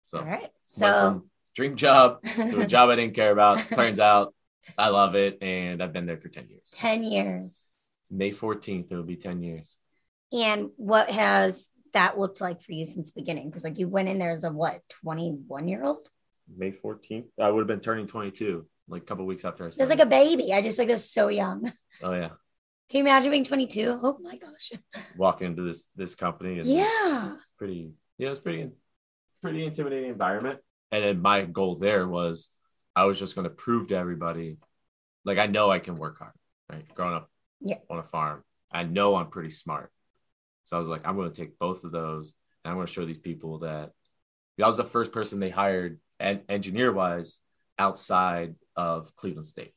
So, 0.07 0.19
All 0.19 0.25
right. 0.25 0.49
So 0.63 1.23
dream 1.55 1.75
job 1.75 2.21
to 2.23 2.61
a 2.61 2.67
job 2.67 2.89
I 2.89 2.95
didn't 2.95 3.15
care 3.15 3.31
about. 3.31 3.57
Turns 3.75 3.99
out 3.99 4.33
I 4.77 4.89
love 4.89 5.15
it. 5.15 5.41
And 5.41 5.81
I've 5.81 5.93
been 5.93 6.05
there 6.05 6.17
for 6.17 6.29
10 6.29 6.49
years. 6.49 6.73
10 6.77 7.03
years. 7.03 7.59
May 8.09 8.31
14th, 8.31 8.91
it'll 8.91 9.03
be 9.03 9.15
10 9.15 9.41
years. 9.41 9.77
And 10.33 10.69
what 10.77 11.09
has 11.09 11.69
that 11.93 12.17
looked 12.17 12.41
like 12.41 12.61
for 12.61 12.71
you 12.73 12.85
since 12.85 13.11
the 13.11 13.21
beginning? 13.21 13.49
Because 13.49 13.63
like 13.63 13.79
you 13.79 13.87
went 13.87 14.09
in 14.09 14.19
there 14.19 14.31
as 14.31 14.43
a 14.43 14.51
what, 14.51 14.81
21 15.03 15.67
year 15.67 15.83
old? 15.83 16.09
May 16.57 16.71
14th, 16.71 17.25
I 17.39 17.49
would 17.49 17.59
have 17.61 17.67
been 17.67 17.79
turning 17.79 18.07
22 18.07 18.65
like 18.87 19.03
a 19.03 19.05
couple 19.05 19.25
weeks 19.25 19.45
after 19.45 19.65
I 19.65 19.69
started. 19.69 19.89
like 19.89 20.05
a 20.05 20.09
baby. 20.09 20.53
I 20.53 20.61
just 20.61 20.77
like 20.77 20.87
this 20.87 21.09
so 21.11 21.29
young. 21.29 21.71
oh, 22.03 22.13
yeah. 22.13 22.29
Can 22.89 22.97
you 22.97 23.03
imagine 23.05 23.31
being 23.31 23.45
22? 23.45 23.99
Oh 24.03 24.17
my 24.21 24.35
gosh. 24.35 24.71
Walking 25.17 25.47
into 25.47 25.61
this 25.61 25.87
this 25.95 26.13
company. 26.15 26.59
Yeah. 26.63 27.35
It's 27.37 27.51
pretty, 27.57 27.91
yeah, 28.17 28.29
it's 28.31 28.39
pretty, 28.41 28.69
pretty 29.41 29.65
intimidating 29.65 30.09
environment. 30.09 30.59
And 30.91 31.01
then 31.03 31.21
my 31.21 31.43
goal 31.45 31.75
there 31.77 32.05
was 32.07 32.49
I 32.95 33.05
was 33.05 33.17
just 33.17 33.33
going 33.35 33.45
to 33.45 33.49
prove 33.49 33.87
to 33.87 33.95
everybody, 33.95 34.57
like, 35.23 35.37
I 35.37 35.47
know 35.47 35.71
I 35.71 35.79
can 35.79 35.95
work 35.95 36.19
hard, 36.19 36.33
right? 36.69 36.83
Growing 36.93 37.13
up 37.15 37.29
Yeah. 37.61 37.77
on 37.89 37.99
a 37.99 38.03
farm, 38.03 38.43
I 38.69 38.83
know 38.83 39.15
I'm 39.15 39.29
pretty 39.29 39.51
smart. 39.51 39.89
So 40.65 40.75
I 40.75 40.79
was 40.79 40.89
like, 40.89 41.07
I'm 41.07 41.15
going 41.15 41.31
to 41.31 41.35
take 41.35 41.57
both 41.57 41.85
of 41.85 41.93
those 41.93 42.33
and 42.65 42.71
I'm 42.71 42.75
going 42.77 42.87
to 42.87 42.91
show 42.93 43.05
these 43.05 43.17
people 43.17 43.59
that 43.59 43.91
I 44.61 44.67
was 44.67 44.75
the 44.77 44.83
first 44.83 45.13
person 45.13 45.39
they 45.39 45.49
hired 45.49 45.99
and 46.21 46.41
engineer 46.47 46.91
wise 46.93 47.39
outside 47.77 48.55
of 48.75 49.15
Cleveland 49.15 49.47
State. 49.47 49.73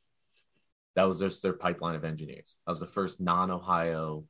That 0.95 1.03
was 1.03 1.19
just 1.19 1.43
their 1.43 1.53
pipeline 1.53 1.95
of 1.95 2.05
engineers. 2.05 2.57
I 2.65 2.71
was 2.71 2.79
the 2.79 2.87
first 2.87 3.19
non 3.19 3.51
Ohio 3.51 4.23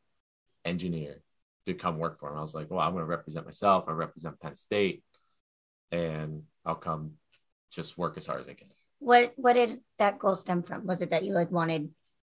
engineer 0.63 1.21
to 1.65 1.73
come 1.73 1.97
work 1.97 2.19
for 2.19 2.29
them. 2.29 2.37
I 2.39 2.41
was 2.41 2.55
like, 2.55 2.71
well, 2.71 2.79
I'm 2.79 2.93
going 2.93 3.03
to 3.03 3.07
represent 3.07 3.45
myself. 3.45 3.85
I 3.87 3.91
represent 3.91 4.39
Penn 4.39 4.55
State, 4.55 5.03
and 5.91 6.43
I'll 6.65 6.75
come 6.75 7.13
just 7.71 7.97
work 7.97 8.17
as 8.17 8.25
hard 8.25 8.41
as 8.41 8.47
I 8.47 8.53
can. 8.53 8.67
What 8.99 9.33
what 9.35 9.53
did 9.53 9.81
that 9.99 10.17
goal 10.17 10.35
stem 10.35 10.63
from? 10.63 10.87
Was 10.87 11.01
it 11.01 11.11
that 11.11 11.23
you 11.23 11.33
like 11.33 11.51
wanted 11.51 11.91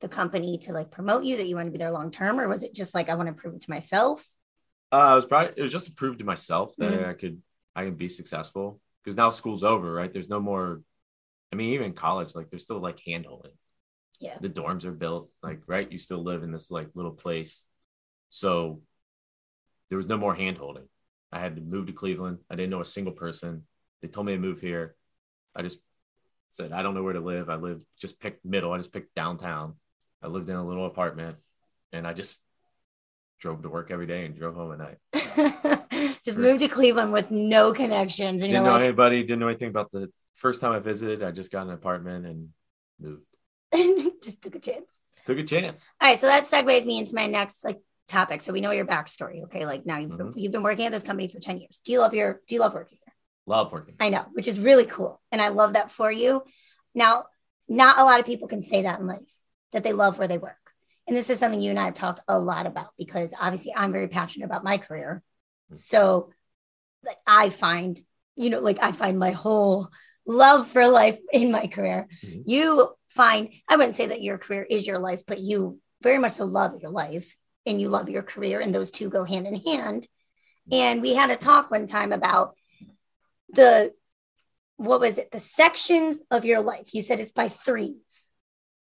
the 0.02 0.08
company 0.08 0.58
to 0.60 0.72
like 0.72 0.90
promote 0.92 1.24
you, 1.24 1.38
that 1.38 1.48
you 1.48 1.56
want 1.56 1.68
to 1.68 1.72
be 1.72 1.78
there 1.78 1.92
long 1.92 2.12
term, 2.12 2.40
or 2.40 2.48
was 2.48 2.64
it 2.64 2.74
just 2.74 2.96
like 2.96 3.10
I 3.10 3.16
want 3.16 3.28
to 3.28 3.34
prove 3.34 3.56
it 3.56 3.62
to 3.62 3.70
myself? 3.70 4.26
Uh, 4.92 5.12
it 5.14 5.16
was 5.16 5.26
probably 5.26 5.54
it 5.58 5.62
was 5.62 5.72
just 5.72 5.88
to 5.88 5.92
prove 5.92 6.18
to 6.18 6.26
myself 6.26 6.76
that 6.78 6.92
Mhm. 6.92 7.10
I 7.10 7.14
could 7.14 7.42
I 7.76 7.86
can 7.86 7.96
be 7.96 8.08
successful 8.08 8.80
because 9.06 9.16
now 9.16 9.30
school's 9.30 9.64
over, 9.64 9.94
right? 9.94 10.12
There's 10.12 10.30
no 10.30 10.40
more. 10.40 10.82
I 11.54 11.56
mean, 11.56 11.74
even 11.74 11.94
college, 11.94 12.34
like 12.34 12.50
there's 12.50 12.64
still 12.64 12.80
like 12.80 13.00
hand 13.06 13.28
holding. 13.28 13.52
Yeah. 14.20 14.38
The 14.42 14.50
dorms 14.50 14.84
are 14.86 14.92
built, 14.92 15.30
like 15.44 15.62
right. 15.68 15.90
You 15.90 16.00
still 16.00 16.24
live 16.24 16.42
in 16.42 16.52
this 16.52 16.72
like 16.72 16.90
little 16.96 17.12
place, 17.12 17.66
so 18.30 18.82
there 19.90 19.98
was 19.98 20.08
no 20.08 20.18
more 20.18 20.34
hand 20.34 20.58
holding. 20.58 20.88
I 21.32 21.40
had 21.40 21.56
to 21.56 21.62
move 21.62 21.88
to 21.88 21.94
Cleveland. 21.94 22.40
I 22.50 22.56
didn't 22.56 22.72
know 22.72 22.82
a 22.82 22.86
single 22.86 23.14
person. 23.14 23.64
They 24.02 24.08
told 24.08 24.26
me 24.26 24.34
to 24.34 24.40
move 24.40 24.60
here. 24.60 24.96
I 25.56 25.62
just 25.62 25.80
said 26.50 26.72
I 26.72 26.82
don't 26.82 26.96
know 26.96 27.04
where 27.04 27.14
to 27.14 27.20
live. 27.20 27.50
I 27.50 27.56
lived 27.56 27.86
just 28.00 28.20
picked 28.20 28.44
middle. 28.44 28.72
I 28.72 28.78
just 28.78 28.94
picked 28.94 29.14
downtown. 29.16 29.76
I 30.24 30.28
lived 30.28 30.50
in 30.50 30.56
a 30.56 30.66
little 30.66 30.88
apartment, 30.88 31.38
and 31.94 32.08
I 32.08 32.14
just 32.14 32.42
drove 33.40 33.62
to 33.62 33.70
work 33.70 33.92
every 33.92 34.08
day 34.08 34.26
and 34.26 34.36
drove 34.36 34.56
home 34.56 34.72
at 34.72 34.80
night. 34.80 35.82
just 36.26 36.38
moved 36.38 36.62
to 36.62 36.68
Cleveland 36.68 37.14
with 37.14 37.30
no 37.32 37.72
connections, 37.72 38.42
and 38.42 38.50
didn't 38.52 38.66
know 38.66 38.74
like, 38.74 38.86
anybody, 38.86 39.22
didn't 39.22 39.40
know 39.40 39.48
anything 39.48 39.70
about 39.70 39.92
the 39.92 40.12
first 40.34 40.60
time 40.60 40.72
I 40.72 40.80
visited. 40.80 41.24
I 41.24 41.32
just 41.32 41.52
got 41.52 41.68
an 41.68 41.74
apartment 41.74 42.26
and 42.26 42.50
moved. 43.00 43.26
just 44.24 44.42
took 44.42 44.56
a 44.56 44.60
chance. 44.60 45.02
Just 45.14 45.28
took 45.28 45.38
a 45.38 45.44
chance. 45.44 45.88
All 46.02 46.10
right, 46.10 46.20
so 46.20 46.28
that 46.28 46.46
segues 46.46 46.86
me 46.86 46.98
into 46.98 47.14
my 47.16 47.28
next 47.28 47.64
like 47.64 47.80
topic. 48.08 48.42
So 48.42 48.54
we 48.54 48.62
know 48.62 48.72
your 48.72 48.86
backstory. 48.86 49.44
Okay, 49.44 49.66
like 49.66 49.86
now 49.86 49.98
you've 49.98 50.18
been, 50.18 50.28
Mhm. 50.28 50.34
you've 50.36 50.52
been 50.52 50.64
working 50.64 50.86
at 50.86 50.92
this 50.92 51.04
company 51.04 51.28
for 51.28 51.40
ten 51.40 51.60
years. 51.60 51.80
Do 51.84 51.92
you 51.92 52.00
love 52.00 52.14
your 52.14 52.42
Do 52.48 52.56
you 52.56 52.62
love 52.62 52.74
working 52.74 52.98
there? 53.06 53.14
Love 53.46 53.72
working. 53.72 53.96
I 54.00 54.10
know, 54.10 54.26
which 54.34 54.48
is 54.48 54.60
really 54.60 54.86
cool, 54.86 55.22
and 55.32 55.42
I 55.42 55.50
love 55.50 55.74
that 55.74 55.92
for 55.92 56.12
you. 56.12 56.44
Now, 56.94 57.26
not 57.68 58.00
a 58.00 58.04
lot 58.04 58.20
of 58.20 58.26
people 58.26 58.48
can 58.48 58.62
say 58.62 58.84
that 58.84 59.00
in 59.00 59.08
life 59.08 59.32
that 59.72 59.84
they 59.84 59.94
love 59.94 60.18
where 60.18 60.28
they 60.28 60.38
work, 60.38 60.58
and 61.08 61.16
this 61.16 61.30
is 61.30 61.38
something 61.40 61.62
you 61.62 61.70
and 61.70 61.80
I 61.80 61.86
have 61.86 61.94
talked 61.94 62.22
a 62.28 62.40
lot 62.40 62.66
about 62.66 62.90
because 62.98 63.34
obviously 63.40 63.74
I'm 63.76 63.92
very 63.92 64.08
passionate 64.08 64.46
about 64.46 64.64
my 64.64 64.78
career. 64.78 65.22
So, 65.74 66.30
like 67.04 67.18
I 67.26 67.50
find, 67.50 67.98
you 68.36 68.50
know, 68.50 68.60
like 68.60 68.82
I 68.82 68.92
find 68.92 69.18
my 69.18 69.32
whole 69.32 69.90
love 70.28 70.68
for 70.68 70.88
life 70.88 71.20
in 71.32 71.52
my 71.52 71.68
career. 71.68 72.08
Mhm. 72.24 72.44
You 72.46 72.96
find, 73.10 73.50
I 73.68 73.76
wouldn't 73.76 73.96
say 73.96 74.08
that 74.08 74.22
your 74.22 74.38
career 74.38 74.64
is 74.64 74.86
your 74.86 75.00
life, 75.00 75.24
but 75.26 75.40
you 75.40 75.80
very 76.02 76.18
much 76.18 76.34
so 76.34 76.46
love 76.46 76.82
your 76.82 76.92
life 76.92 77.36
and 77.66 77.80
you 77.82 77.90
love 77.90 78.10
your 78.10 78.24
career, 78.24 78.60
and 78.60 78.74
those 78.74 78.92
two 78.92 79.10
go 79.10 79.24
hand 79.24 79.48
in 79.48 79.56
hand. 79.56 80.08
And 80.72 81.02
we 81.02 81.14
had 81.14 81.30
a 81.30 81.36
talk 81.36 81.70
one 81.70 81.88
time 81.88 82.12
about 82.12 82.56
the, 83.50 83.94
what 84.78 85.00
was 85.00 85.18
it, 85.18 85.32
the 85.32 85.40
sections 85.40 86.22
of 86.32 86.46
your 86.46 86.62
life. 86.62 86.94
You 86.94 87.02
said 87.02 87.20
it's 87.20 87.32
by 87.32 87.50
threes. 87.50 88.30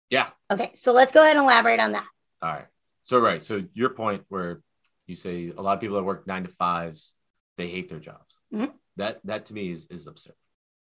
Yeah. 0.10 0.30
Okay, 0.52 0.72
so 0.76 0.94
let's 0.94 1.12
go 1.12 1.22
ahead 1.22 1.36
and 1.36 1.46
elaborate 1.46 1.80
on 1.80 1.92
that. 1.94 2.08
All 2.42 2.52
right. 2.52 2.66
So 3.04 3.20
right. 3.20 3.44
So 3.44 3.64
your 3.74 3.92
point 3.92 4.24
where 4.30 4.62
you 5.10 5.16
say 5.16 5.52
a 5.58 5.62
lot 5.62 5.74
of 5.74 5.82
people 5.82 5.98
that 5.98 6.04
work 6.04 6.26
nine 6.28 6.44
to 6.44 6.50
fives, 6.50 7.14
they 7.58 7.68
hate 7.68 7.90
their 7.90 8.00
jobs. 8.00 8.36
Mhm. 8.54 8.72
That 8.98 9.20
that 9.26 9.46
to 9.48 9.54
me 9.54 9.72
is 9.72 9.86
is 9.88 10.08
absurd. 10.08 10.36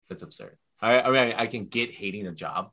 That's 0.09 0.23
absurd. 0.23 0.57
I, 0.81 1.01
I 1.01 1.09
mean 1.11 1.33
I 1.37 1.47
can 1.47 1.65
get 1.65 1.91
hating 1.91 2.27
a 2.27 2.31
job. 2.31 2.71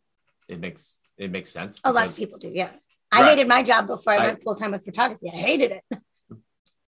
It 0.48 0.60
makes 0.60 0.98
it 1.16 1.30
makes 1.30 1.50
sense. 1.50 1.80
A 1.84 1.92
lot 1.92 2.06
of 2.08 2.16
people 2.16 2.38
do, 2.38 2.50
yeah. 2.52 2.70
I 3.12 3.22
Right. 3.22 3.30
hated 3.30 3.48
my 3.48 3.62
job 3.62 3.86
before 3.86 4.12
I, 4.12 4.16
I- 4.16 4.24
went 4.26 4.42
full 4.42 4.54
time 4.54 4.72
with 4.72 4.84
photography. 4.84 5.28
I 5.32 5.36
hated 5.36 5.72
it. 5.72 5.84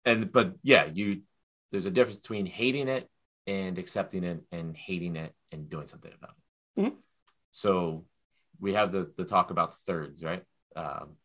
and 0.05 0.31
but 0.33 0.55
yeah, 0.63 0.87
you 0.93 1.23
there's 1.71 1.87
a 1.87 1.91
difference 1.91 2.19
between 2.19 2.47
hating 2.47 2.89
it 2.89 3.09
and 3.47 3.79
accepting 3.79 4.25
it 4.25 4.41
and 4.53 4.77
hating 4.77 5.17
it 5.17 5.33
and 5.51 5.69
doing 5.69 5.87
something 5.87 6.13
about 6.13 6.35
it. 6.77 6.83
Mhm. 6.83 6.97
So 7.53 8.07
we 8.61 8.75
have 8.75 8.93
the 8.93 9.13
the 9.17 9.25
talk 9.25 9.51
about 9.51 9.77
thirds, 9.79 10.23
right? 10.23 10.45
Um, 10.77 11.17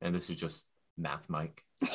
and 0.00 0.14
this 0.14 0.28
is 0.30 0.36
just 0.36 0.66
math, 1.02 1.28
Mike. 1.28 1.62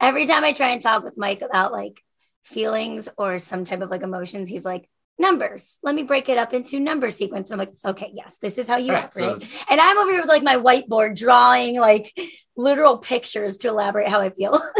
Every 0.00 0.24
uh, 0.24 0.26
time 0.26 0.44
I 0.44 0.52
try 0.52 0.70
and 0.70 0.82
talk 0.82 1.02
with 1.02 1.16
Mike 1.16 1.42
about 1.42 1.72
like 1.72 2.00
feelings 2.42 3.08
or 3.18 3.38
some 3.38 3.64
type 3.64 3.80
of 3.80 3.90
like 3.90 4.02
emotions, 4.02 4.48
he's 4.48 4.64
like, 4.64 4.88
numbers. 5.18 5.78
Let 5.82 5.94
me 5.94 6.02
break 6.02 6.28
it 6.28 6.38
up 6.38 6.52
into 6.52 6.80
number 6.80 7.10
sequence. 7.10 7.50
And 7.50 7.60
I'm 7.60 7.66
like, 7.66 7.76
okay, 7.84 8.10
yes, 8.14 8.36
this 8.40 8.58
is 8.58 8.66
how 8.66 8.76
you 8.76 8.92
right, 8.92 9.12
so- 9.12 9.38
and 9.70 9.80
I'm 9.80 9.98
over 9.98 10.10
here 10.10 10.20
with 10.20 10.28
like 10.28 10.42
my 10.42 10.56
whiteboard 10.56 11.16
drawing 11.16 11.80
like 11.80 12.12
literal 12.56 12.98
pictures 12.98 13.58
to 13.58 13.68
elaborate 13.68 14.08
how 14.08 14.20
I 14.20 14.30
feel. 14.30 14.60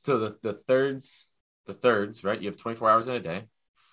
So 0.00 0.18
the 0.18 0.38
the 0.42 0.52
thirds, 0.52 1.28
the 1.66 1.72
thirds, 1.72 2.22
right? 2.22 2.40
You 2.40 2.48
have 2.48 2.56
24 2.56 2.90
hours 2.90 3.08
in 3.08 3.14
a 3.14 3.20
day. 3.20 3.46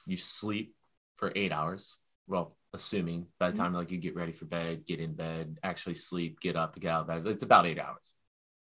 You 0.06 0.18
sleep 0.18 0.74
for 1.16 1.32
eight 1.36 1.52
hours. 1.52 1.98
Well, 2.28 2.56
assuming 2.76 3.26
by 3.40 3.50
the 3.50 3.58
time 3.58 3.74
like 3.74 3.92
you 3.92 3.98
get 3.98 4.16
ready 4.16 4.32
for 4.32 4.46
bed, 4.46 4.86
get 4.86 5.00
in 5.00 5.14
bed, 5.14 5.58
actually 5.64 5.96
sleep, 5.96 6.40
get 6.40 6.56
up, 6.56 6.80
get 6.80 6.92
out 6.92 7.02
of 7.02 7.08
bed, 7.08 7.26
it's 7.26 7.44
about 7.44 7.66
eight 7.66 7.80
hours. 7.80 8.14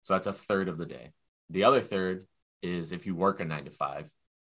So 0.02 0.14
that's 0.14 0.26
a 0.26 0.32
third 0.32 0.68
of 0.68 0.76
the 0.76 0.86
day. 0.86 1.12
The 1.50 1.64
other 1.64 1.80
third 1.80 2.26
is 2.62 2.92
if 2.92 3.06
you 3.06 3.14
work 3.14 3.40
a 3.40 3.44
nine 3.44 3.64
to 3.64 3.70
five, 3.70 4.10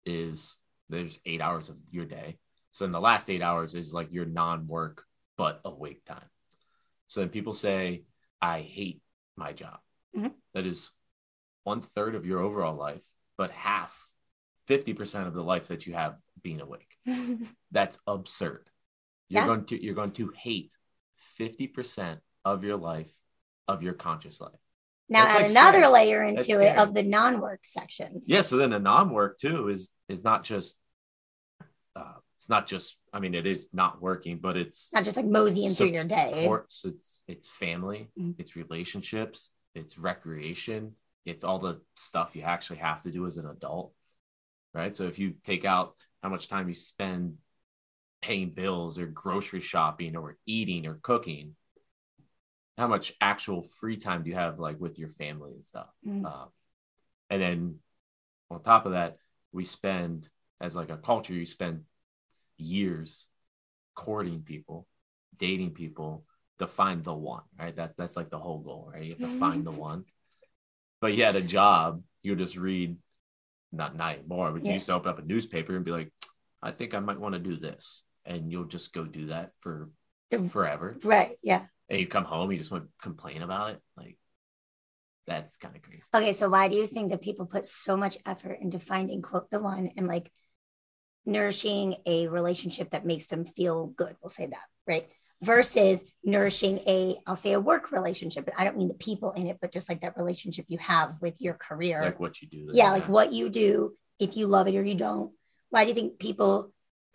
is 0.05 0.57
there's 0.89 1.19
eight 1.25 1.41
hours 1.41 1.69
of 1.69 1.77
your 1.91 2.05
day. 2.05 2.37
So 2.71 2.85
in 2.85 2.91
the 2.91 2.99
last 2.99 3.29
eight 3.29 3.41
hours 3.41 3.73
is 3.73 3.93
like 3.93 4.11
your 4.13 4.25
non-work 4.25 5.03
but 5.37 5.61
awake 5.65 6.05
time. 6.05 6.29
So 7.07 7.21
then 7.21 7.29
people 7.29 7.53
say, 7.53 8.03
I 8.41 8.61
hate 8.61 9.01
my 9.35 9.53
job. 9.53 9.79
Mhm. 10.15 10.33
That 10.53 10.65
is 10.65 10.91
one 11.63 11.81
third 11.81 12.15
of 12.15 12.25
your 12.25 12.39
overall 12.39 12.75
life, 12.75 13.03
but 13.37 13.51
half, 13.51 14.07
50% 14.67 15.27
of 15.27 15.33
the 15.33 15.43
life 15.43 15.67
that 15.67 15.85
you 15.85 15.93
have 15.93 16.17
being 16.41 16.61
awake. 16.61 16.97
That's 17.71 17.97
absurd. 18.07 18.66
You're 19.29 19.41
Yeah. 19.41 19.47
going 19.47 19.65
to 19.65 19.83
you're 19.83 19.95
going 19.95 20.11
to 20.13 20.31
hate 20.35 20.73
50% 21.39 22.19
of 22.45 22.63
your 22.63 22.77
life 22.77 23.11
of 23.67 23.83
your 23.83 23.93
conscious 23.93 24.39
life. 24.39 24.59
now 25.09 25.23
That's, 25.23 25.35
add 25.35 25.41
like, 25.41 25.51
another 25.51 25.79
scary. 25.83 25.93
layer 25.93 26.23
into 26.23 26.61
it 26.61 26.77
of 26.77 26.93
the 26.93 27.03
non-work 27.03 27.61
sections. 27.65 28.25
Yeah, 28.27 28.41
so 28.41 28.57
then 28.57 28.71
the 28.71 28.79
non-work 28.79 29.37
too 29.37 29.69
is 29.69 29.89
is 30.09 30.23
not 30.23 30.43
just 30.43 30.77
uh, 31.95 32.13
it's 32.37 32.49
not 32.49 32.67
just 32.67 32.95
I 33.13 33.19
mean 33.19 33.33
it 33.33 33.45
is 33.45 33.65
not 33.73 34.01
working, 34.01 34.39
but 34.39 34.55
it's 34.57 34.93
Not 34.93 35.03
just 35.03 35.17
like 35.17 35.25
moseying 35.25 35.69
through 35.71 35.87
your 35.87 36.03
day. 36.03 36.47
it's 36.85 37.19
it's 37.27 37.47
family, 37.49 38.09
Mhm. 38.17 38.35
it's 38.37 38.55
relationships, 38.55 39.51
it's 39.75 39.97
recreation, 39.97 40.95
it's 41.25 41.43
all 41.43 41.59
the 41.59 41.81
stuff 41.95 42.35
you 42.35 42.43
actually 42.43 42.77
have 42.79 43.01
to 43.03 43.11
do 43.11 43.25
as 43.27 43.37
an 43.37 43.45
adult. 43.47 43.93
Right? 44.73 44.95
So 44.95 45.07
if 45.07 45.17
you 45.19 45.35
take 45.43 45.65
out 45.65 45.95
how 46.21 46.29
much 46.29 46.47
time 46.47 46.69
you 46.69 46.75
spend 46.75 47.37
paying 48.21 48.51
bills 48.51 48.97
or 48.97 49.07
grocery 49.07 49.61
shopping 49.61 50.15
or 50.15 50.37
eating 50.45 50.85
or 50.85 50.95
cooking, 51.01 51.55
how 52.77 52.87
much 52.87 53.13
actual 53.21 53.61
free 53.63 53.97
time 53.97 54.23
do 54.23 54.29
you 54.29 54.35
have 54.35 54.59
like 54.59 54.79
with 54.79 54.99
your 54.99 55.09
family 55.09 55.51
and 55.53 55.65
stuff? 55.65 55.87
Mm. 56.05 56.25
Um, 56.25 56.49
and 57.29 57.41
then 57.41 57.75
on 58.51 58.61
top 58.61 58.85
of 58.85 58.93
that, 58.93 59.17
we 59.51 59.65
spend 59.65 60.29
as 60.61 60.75
like 60.75 60.89
a 60.89 60.97
culture, 60.97 61.33
you 61.33 61.45
spend 61.45 61.83
years 62.57 63.27
courting 63.95 64.41
people, 64.41 64.87
dating 65.37 65.71
people 65.71 66.23
to 66.59 66.67
find 66.67 67.03
the 67.03 67.13
one, 67.13 67.43
right? 67.59 67.75
That's 67.75 67.93
that's 67.97 68.15
like 68.15 68.29
the 68.29 68.39
whole 68.39 68.59
goal, 68.59 68.89
right? 68.93 69.03
You 69.03 69.11
have 69.19 69.21
to 69.21 69.27
find 69.39 69.65
the 69.65 69.71
one. 69.89 70.05
But 71.01 71.15
yeah, 71.15 71.31
a 71.35 71.41
job, 71.41 72.01
you 72.23 72.35
just 72.35 72.57
read, 72.57 72.97
not 73.71 73.95
not 73.95 74.15
anymore, 74.15 74.51
but 74.51 74.63
Yeah. 74.63 74.69
you 74.69 74.73
used 74.75 74.87
to 74.87 74.93
open 74.93 75.09
up 75.09 75.19
a 75.19 75.23
newspaper 75.23 75.75
and 75.75 75.85
be 75.85 75.91
like, 75.91 76.11
I 76.61 76.71
think 76.71 76.93
I 76.93 76.99
might 76.99 77.19
want 77.19 77.33
to 77.33 77.39
do 77.39 77.57
this. 77.57 78.03
And 78.27 78.51
you'll 78.51 78.65
just 78.65 78.93
go 78.93 79.05
do 79.05 79.27
that 79.27 79.53
for 79.59 79.89
forever. 80.49 80.97
Right. 81.03 81.37
Yeah. 81.41 81.63
And 81.89 81.99
you 81.99 82.07
come 82.07 82.25
home, 82.25 82.51
you 82.51 82.57
just 82.57 82.71
want 82.71 82.83
to 82.83 82.89
complain 83.01 83.41
about 83.41 83.71
it. 83.71 83.81
Like 83.95 84.17
that's 85.25 85.57
kind 85.57 85.75
of 85.75 85.81
crazy. 85.81 86.03
Okay, 86.13 86.33
so 86.33 86.49
why 86.49 86.67
do 86.67 86.75
you 86.75 86.85
think 86.85 87.11
that 87.11 87.21
people 87.21 87.45
put 87.45 87.65
so 87.65 87.97
much 87.97 88.17
effort 88.25 88.59
into 88.61 88.79
finding 88.79 89.21
quote 89.21 89.49
the 89.51 89.59
one 89.59 89.91
and 89.97 90.07
like 90.07 90.31
nourishing 91.25 91.95
a 92.05 92.27
relationship 92.27 92.91
that 92.91 93.05
makes 93.05 93.27
them 93.27 93.45
feel 93.45 93.87
good? 93.87 94.15
We'll 94.21 94.29
say 94.29 94.47
that, 94.47 94.65
right? 94.87 95.07
Versus 95.43 96.03
nourishing 96.23 96.79
a, 96.87 97.15
I'll 97.27 97.35
say 97.35 97.53
a 97.53 97.59
work 97.59 97.91
relationship. 97.91 98.45
But 98.45 98.55
I 98.57 98.63
don't 98.63 98.77
mean 98.77 98.87
the 98.87 98.95
people 98.95 99.31
in 99.33 99.47
it, 99.47 99.59
but 99.61 99.71
just 99.71 99.87
like 99.87 100.01
that 100.01 100.17
relationship 100.17 100.65
you 100.67 100.79
have 100.79 101.21
with 101.21 101.39
your 101.41 101.53
career. 101.53 102.01
Like 102.01 102.19
what 102.19 102.41
you 102.41 102.47
do. 102.47 102.69
yeah, 102.73 102.91
like 102.91 103.07
what 103.07 103.33
you 103.33 103.49
do, 103.49 103.93
if 104.19 104.35
you 104.35 104.47
love 104.47 104.67
it 104.67 104.75
or 104.75 104.83
you 104.83 104.95
don't. 104.95 105.31
Why 105.69 105.83
do 105.83 105.89
you 105.89 105.95
think 105.95 106.19
people 106.19 106.71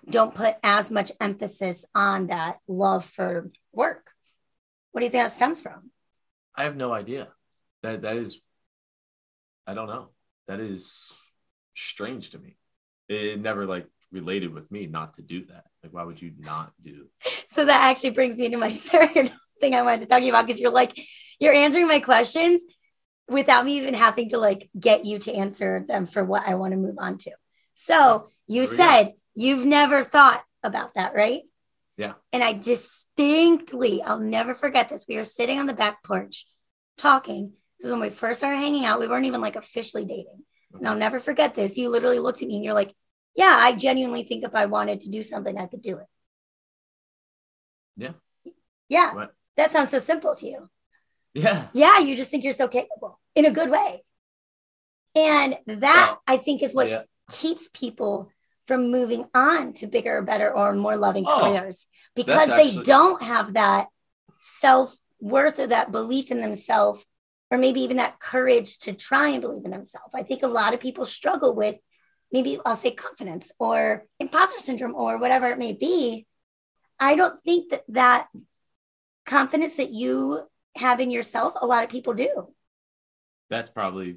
don't 0.09 0.35
put 0.35 0.56
as 0.62 0.90
much 0.90 1.12
emphasis 1.21 1.85
on 1.94 2.28
that 2.28 2.59
love 2.66 3.04
for 3.04 3.50
work? 3.73 4.11
What 4.92 5.00
do 5.00 5.04
you 5.04 5.11
think 5.11 5.25
that 5.25 5.32
stems 5.32 5.61
from? 5.61 5.90
I 6.54 6.64
have 6.64 6.76
no 6.76 6.92
idea. 6.92 7.28
That 7.82 8.02
that 8.02 8.16
is, 8.16 8.40
I 9.66 9.75
don't 9.75 9.88
know. 9.88 10.09
That 10.49 10.61
is 10.61 11.12
strange 11.75 12.30
to 12.30 12.38
me. 12.38 12.56
It 13.09 13.40
never 13.40 13.66
like 13.66 13.87
related 14.11 14.52
with 14.52 14.71
me 14.71 14.87
not 14.87 15.14
to 15.14 15.23
do 15.23 15.44
that. 15.47 15.64
Like, 15.82 15.92
why 15.92 16.04
would 16.04 16.21
you 16.21 16.32
not 16.38 16.73
do? 16.82 17.06
So 17.49 17.64
that 17.64 17.90
actually 17.90 18.11
brings 18.11 18.37
me 18.37 18.50
to 18.50 18.56
my 18.56 18.71
third 18.71 19.32
thing 19.61 19.75
I 19.75 19.82
wanted 19.82 20.02
to 20.02 20.06
talk 20.06 20.18
to 20.18 20.25
you 20.25 20.32
about 20.32 20.47
because 20.47 20.61
you're 20.61 20.73
like, 20.73 20.99
you're 21.38 21.52
answering 21.52 21.87
my 21.87 22.00
questions 22.00 22.64
without 23.28 23.64
me 23.64 23.78
even 23.78 23.94
having 23.94 24.28
to 24.30 24.38
like 24.38 24.68
get 24.78 25.04
you 25.04 25.18
to 25.18 25.32
answer 25.32 25.85
them 25.88 26.06
for 26.06 26.25
what 26.25 26.47
I 26.47 26.54
want 26.54 26.73
to 26.73 26.76
move 26.76 26.97
on 26.99 27.18
to. 27.18 27.32
So 27.75 28.28
you 28.47 28.66
go. 28.66 29.14
You've 29.34 29.66
never 29.66 30.02
thought 30.02 30.42
about 30.62 30.94
that, 30.94 31.14
right? 31.14 31.42
Yeah. 31.96 32.14
And 32.32 32.42
I 32.42 32.54
distinctly, 32.54 34.02
I'll 34.02 34.20
never 34.20 34.54
forget 34.54 34.88
this. 34.88 35.06
We 35.08 35.16
were 35.16 35.24
sitting 35.24 35.58
on 35.58 35.66
the 35.66 35.74
back 35.74 36.02
porch 36.02 36.46
talking. 36.96 37.52
This 37.78 37.86
is 37.86 37.90
when 37.90 38.00
we 38.00 38.10
first 38.10 38.40
started 38.40 38.58
hanging 38.58 38.84
out. 38.84 39.00
We 39.00 39.08
weren't 39.08 39.26
even 39.26 39.40
like 39.40 39.56
officially 39.56 40.04
dating. 40.04 40.42
And 40.74 40.88
I'll 40.88 40.96
never 40.96 41.20
forget 41.20 41.54
this. 41.54 41.76
You 41.76 41.90
literally 41.90 42.18
looked 42.18 42.42
at 42.42 42.48
me 42.48 42.56
and 42.56 42.64
you're 42.64 42.74
like, 42.74 42.94
Yeah, 43.36 43.56
I 43.58 43.74
genuinely 43.74 44.24
think 44.24 44.44
if 44.44 44.54
I 44.54 44.66
wanted 44.66 45.00
to 45.00 45.10
do 45.10 45.22
something, 45.22 45.56
I 45.58 45.66
could 45.66 45.82
do 45.82 45.98
it. 45.98 46.06
Yeah. 47.96 48.12
Yeah. 48.88 49.12
Right. 49.14 49.28
That 49.56 49.70
sounds 49.70 49.90
so 49.90 49.98
simple 49.98 50.34
to 50.36 50.46
you. 50.46 50.68
Yeah. 51.34 51.68
Yeah, 51.72 51.98
you 51.98 52.16
just 52.16 52.30
think 52.30 52.44
you're 52.44 52.52
so 52.52 52.68
capable 52.68 53.20
in 53.34 53.44
a 53.44 53.50
good 53.50 53.70
way. 53.70 54.02
And 55.14 55.58
that 55.66 56.16
I 56.26 56.38
think 56.38 56.62
is 56.62 56.74
what 56.74 56.88
yeah. 56.88 57.02
keeps 57.30 57.68
people 57.72 58.30
from 58.66 58.90
moving 58.90 59.26
on 59.35 59.73
to 59.75 59.87
bigger, 59.87 60.23
better, 60.23 60.54
or 60.54 60.73
more 60.73 60.97
loving 60.97 61.25
Oh, 61.26 61.40
careers 61.40 61.88
because 62.14 62.49
they 62.49 62.69
actually- 62.69 62.85
don't 62.85 63.23
have 63.23 63.54
that 63.54 63.88
self 64.37 64.95
worth 65.21 65.59
or 65.59 65.66
that 65.69 65.92
belief 65.92 66.31
in 66.31 66.40
themselves, 66.40 67.04
or 67.50 67.59
maybe 67.59 67.81
even 67.81 67.97
that 67.99 68.19
courage 68.19 68.78
to 68.78 68.92
try 68.92 69.28
and 69.28 69.40
believe 69.42 69.64
in 69.64 69.71
themselves. 69.71 70.12
I 70.14 70.23
think 70.23 70.42
a 70.42 70.49
lot 70.49 70.75
of 70.75 70.81
people 70.81 71.07
struggle 71.07 71.54
with 71.54 71.76
maybe 72.33 72.59
I'll 72.64 72.76
say 72.76 72.92
confidence 72.92 73.52
or 73.59 74.07
imposter 74.19 74.59
syndrome 74.61 74.95
or 74.95 75.19
whatever 75.19 75.47
it 75.49 75.59
may 75.59 75.73
be. 75.73 76.26
I 76.99 77.14
don't 77.14 77.42
think 77.45 77.71
that 77.71 77.85
that 77.88 78.28
confidence 79.26 79.76
that 79.76 79.90
you 79.90 80.40
have 80.76 81.00
in 81.00 81.11
yourself, 81.11 81.54
a 81.61 81.66
lot 81.66 81.85
of 81.85 81.90
people 81.90 82.14
do. 82.14 82.54
That's 83.50 83.69
probably, 83.69 84.16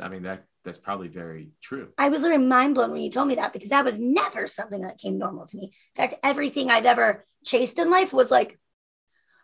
I 0.00 0.08
mean, 0.08 0.24
that 0.24 0.44
that's 0.64 0.78
probably 0.78 1.08
very 1.08 1.50
true. 1.62 1.88
I 1.96 2.08
was 2.08 2.22
literally 2.22 2.44
mind 2.44 2.74
blown 2.74 2.92
when 2.92 3.00
you 3.00 3.10
told 3.10 3.28
me 3.28 3.36
that 3.36 3.52
because 3.52 3.70
that 3.70 3.84
was 3.84 3.98
never 3.98 4.46
something 4.46 4.82
that 4.82 4.98
came 4.98 5.18
normal 5.18 5.46
to 5.46 5.56
me. 5.56 5.64
In 5.64 6.02
fact, 6.02 6.20
everything 6.22 6.70
I've 6.70 6.86
ever 6.86 7.26
chased 7.44 7.78
in 7.78 7.90
life 7.90 8.12
was 8.12 8.30
like, 8.30 8.58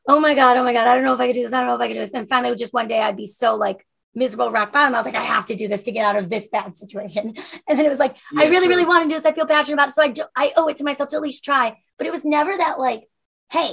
oh 0.06 0.20
my 0.20 0.34
God, 0.34 0.56
oh 0.56 0.64
my 0.64 0.72
God, 0.72 0.86
I 0.86 0.94
don't 0.94 1.04
know 1.04 1.14
if 1.14 1.20
I 1.20 1.26
could 1.28 1.34
do 1.34 1.42
this. 1.42 1.52
I 1.52 1.60
don't 1.60 1.68
know 1.68 1.74
if 1.74 1.80
I 1.80 1.88
could 1.88 1.94
do 1.94 2.00
this. 2.00 2.12
And 2.12 2.28
finally, 2.28 2.54
just 2.54 2.72
one 2.72 2.88
day 2.88 3.00
I'd 3.00 3.16
be 3.16 3.26
so 3.26 3.54
like 3.54 3.86
miserable, 4.14 4.52
rock 4.52 4.72
bottom. 4.72 4.94
I 4.94 4.98
was 4.98 5.06
like, 5.06 5.14
I 5.14 5.22
have 5.22 5.46
to 5.46 5.56
do 5.56 5.68
this 5.68 5.82
to 5.84 5.92
get 5.92 6.04
out 6.04 6.16
of 6.16 6.28
this 6.28 6.48
bad 6.48 6.76
situation. 6.76 7.34
And 7.68 7.78
then 7.78 7.86
it 7.86 7.90
was 7.90 7.98
like, 7.98 8.16
I 8.36 8.44
really, 8.44 8.64
so- 8.64 8.68
really 8.68 8.86
want 8.86 9.04
to 9.04 9.08
do 9.08 9.14
this. 9.14 9.26
I 9.26 9.32
feel 9.32 9.46
passionate 9.46 9.74
about 9.74 9.88
it. 9.88 9.92
So 9.92 10.02
I, 10.02 10.08
do, 10.08 10.22
I 10.36 10.52
owe 10.56 10.68
it 10.68 10.76
to 10.78 10.84
myself 10.84 11.08
to 11.10 11.16
at 11.16 11.22
least 11.22 11.44
try. 11.44 11.76
But 11.98 12.06
it 12.06 12.12
was 12.12 12.24
never 12.24 12.56
that 12.56 12.78
like, 12.78 13.04
hey, 13.50 13.72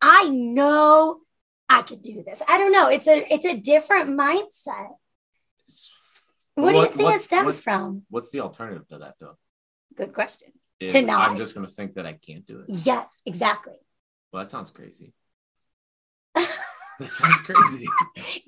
I 0.00 0.28
know 0.28 1.20
I 1.68 1.82
could 1.82 2.02
do 2.02 2.22
this. 2.26 2.42
I 2.48 2.58
don't 2.58 2.72
know. 2.72 2.88
It's 2.88 3.06
a 3.06 3.32
it's 3.32 3.44
a 3.44 3.56
different 3.56 4.10
mindset. 4.10 4.90
What, 6.54 6.72
do 6.72 6.78
you 6.78 6.86
think 6.88 7.02
what- 7.02 7.16
it 7.16 7.22
stems 7.22 7.46
what- 7.46 7.54
from? 7.56 8.02
What's 8.10 8.30
the 8.30 8.40
alternative 8.40 8.86
to 8.88 8.98
that, 8.98 9.14
though? 9.20 9.36
Good 9.96 10.12
question. 10.12 10.48
If 10.78 10.92
To 10.92 11.02
not? 11.02 11.28
I'm 11.30 11.36
just 11.36 11.54
going 11.54 11.66
to 11.66 11.72
think 11.72 11.94
that 11.94 12.06
I 12.06 12.14
can't 12.14 12.46
do 12.46 12.60
it. 12.60 12.66
Yes, 12.68 13.20
exactly. 13.26 13.74
Well, 14.32 14.42
that 14.42 14.50
sounds 14.50 14.70
crazy. 14.70 15.12
that 16.34 17.10
sounds 17.10 17.40
crazy. 17.42 17.86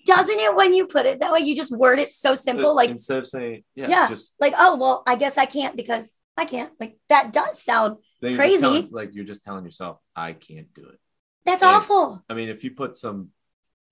Doesn't 0.07 0.39
it 0.39 0.55
when 0.55 0.73
you 0.73 0.87
put 0.87 1.05
it 1.07 1.21
that 1.21 1.33
way? 1.33 1.41
You 1.41 1.55
just 1.57 1.73
word 1.77 1.99
it 1.99 2.09
so 2.09 2.35
simple, 2.35 2.75
like 2.75 2.91
instead 2.91 3.19
of 3.19 3.27
saying, 3.27 3.65
yeah, 3.75 3.89
Yeah. 3.89 4.09
just 4.09 4.35
like 4.41 4.55
oh 4.57 4.77
well, 4.79 5.03
I 5.07 5.17
guess 5.17 5.37
I 5.37 5.47
can't 5.47 5.77
because 5.77 6.19
I 6.37 6.45
can't. 6.45 6.71
Like 6.81 6.97
that 7.09 7.33
does 7.33 7.61
sound 7.63 7.99
Crazy. 8.23 8.61
telling- 8.61 8.89
like 8.91 9.15
you're 9.15 9.25
just 9.25 9.43
telling 9.45 9.65
yourself, 9.65 9.99
I 10.15 10.33
can't 10.33 10.73
do 10.75 10.87
it. 10.89 11.01
that's 11.45 11.63
Yeah. 11.63 11.71
awful. 11.71 12.23
I 12.31 12.35
mean, 12.35 12.49
if 12.49 12.63
you 12.65 12.71
put 12.71 12.97
some, 12.97 13.31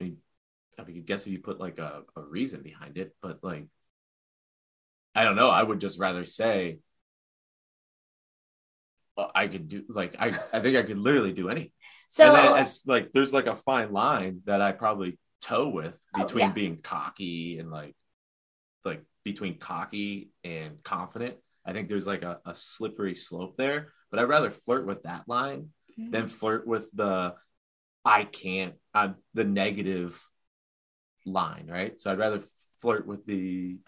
I 0.01 0.05
mean, 0.05 0.19
I 0.79 0.85
mean, 0.85 0.97
I 0.99 1.01
guess 1.01 1.27
if 1.27 1.33
you 1.33 1.41
put 1.41 1.59
like 1.59 1.79
a, 1.79 2.05
a 2.17 2.21
reason 2.23 2.63
behind 2.63 2.97
it, 2.97 3.15
but 3.21 3.43
like, 3.43 3.67
I 5.15 5.25
don't 5.25 5.37
know. 5.37 5.51
I 5.51 5.63
would 5.63 5.81
just 5.81 5.99
rather 5.99 6.25
say, 6.25 6.79
well, 9.17 9.31
I 9.35 9.47
could 9.49 9.69
do 9.69 9.85
like 9.89 10.17
I, 10.19 10.29
I 10.53 10.61
think 10.61 10.77
I 10.77 10.83
could 10.83 10.99
literally 10.99 11.33
do 11.33 11.49
anything. 11.49 11.73
So 12.09 12.55
it's 12.57 12.87
like 12.87 13.13
there's 13.13 13.33
like 13.33 13.47
a 13.47 13.57
fine 13.57 13.93
line 13.93 14.43
that 14.47 14.61
I 14.61 14.73
probably 14.73 15.19
toe 15.43 15.69
with 15.69 16.01
Oh, 16.15 16.25
between 16.25 16.41
yeah. 16.41 16.53
being 16.53 16.77
cocky 16.83 17.59
and 17.59 17.71
like 17.71 17.95
like 18.85 19.03
between 19.25 19.59
cocky 19.59 20.31
and 20.45 20.83
confident. 20.83 21.37
I 21.65 21.73
think 21.73 21.89
there's 21.89 22.07
like 22.07 22.23
a, 22.23 22.41
a 22.47 22.55
slippery 22.55 23.15
slope 23.15 23.57
there, 23.57 23.93
but 24.11 24.19
I'd 24.19 24.29
rather 24.29 24.51
flirt 24.51 24.87
with 24.87 25.03
that 25.05 25.29
line 25.29 25.71
Mm-hmm. 25.99 26.13
than 26.13 26.29
flirt 26.29 26.67
with 26.69 26.89
the 26.93 27.35
I 28.05 28.25
can't 28.25 28.75
uh, 28.95 29.11
the 29.35 29.45
negative 29.45 30.19
line, 31.27 31.67
right? 31.69 31.99
So 32.01 32.11
I'd 32.11 32.19
rather 32.19 32.43
flirt 32.81 33.07
with 33.07 33.27
the 33.27 33.79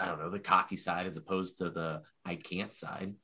I 0.00 0.06
don't 0.06 0.18
know 0.18 0.30
the 0.30 0.38
cocky 0.38 0.76
side 0.76 1.06
as 1.06 1.16
opposed 1.16 1.58
to 1.58 1.70
the 1.70 2.02
I 2.24 2.36
can't 2.36 2.74
side. 2.74 3.14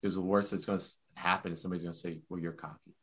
Because 0.00 0.14
the 0.14 0.22
worst 0.22 0.52
that's 0.52 0.64
going 0.64 0.78
to 0.78 0.84
happen 1.16 1.52
is 1.52 1.60
somebody's 1.60 1.82
going 1.82 1.92
to 1.92 1.98
say, 1.98 2.20
"Well, 2.28 2.40
you're 2.40 2.52
cocky." 2.52 2.94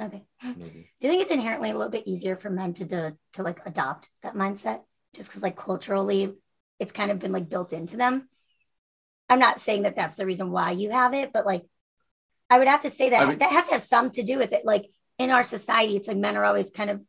okay. 0.00 0.24
Maybe. 0.42 0.90
Do 1.00 1.06
you 1.06 1.12
think 1.12 1.22
it's 1.22 1.30
inherently 1.30 1.70
a 1.70 1.74
little 1.74 1.90
bit 1.90 2.06
easier 2.06 2.36
for 2.36 2.50
men 2.50 2.74
to 2.74 2.86
to, 2.86 3.16
to 3.34 3.42
like 3.42 3.60
adopt 3.66 4.10
that 4.22 4.34
mindset 4.34 4.80
just 5.14 5.28
because 5.28 5.42
like 5.42 5.56
culturally 5.56 6.34
it's 6.78 6.92
kind 6.92 7.10
of 7.10 7.18
been 7.18 7.32
like 7.32 7.48
built 7.48 7.72
into 7.72 7.96
them? 7.96 8.28
I'm 9.28 9.38
not 9.38 9.60
saying 9.60 9.82
that 9.82 9.96
that's 9.96 10.16
the 10.16 10.26
reason 10.26 10.50
why 10.50 10.72
you 10.72 10.90
have 10.90 11.14
it, 11.14 11.32
but 11.32 11.46
like 11.46 11.64
I 12.50 12.58
would 12.58 12.68
have 12.68 12.82
to 12.82 12.90
say 12.90 13.10
that 13.10 13.22
I 13.22 13.30
mean- 13.30 13.38
that 13.38 13.50
has 13.50 13.66
to 13.66 13.72
have 13.72 13.82
some 13.82 14.10
to 14.10 14.22
do 14.22 14.38
with 14.38 14.52
it. 14.52 14.64
Like 14.64 14.86
in 15.18 15.30
our 15.30 15.42
society, 15.42 15.96
it's 15.96 16.08
like 16.08 16.18
men 16.18 16.36
are 16.36 16.44
always 16.44 16.70
kind 16.70 16.90
of 16.90 17.00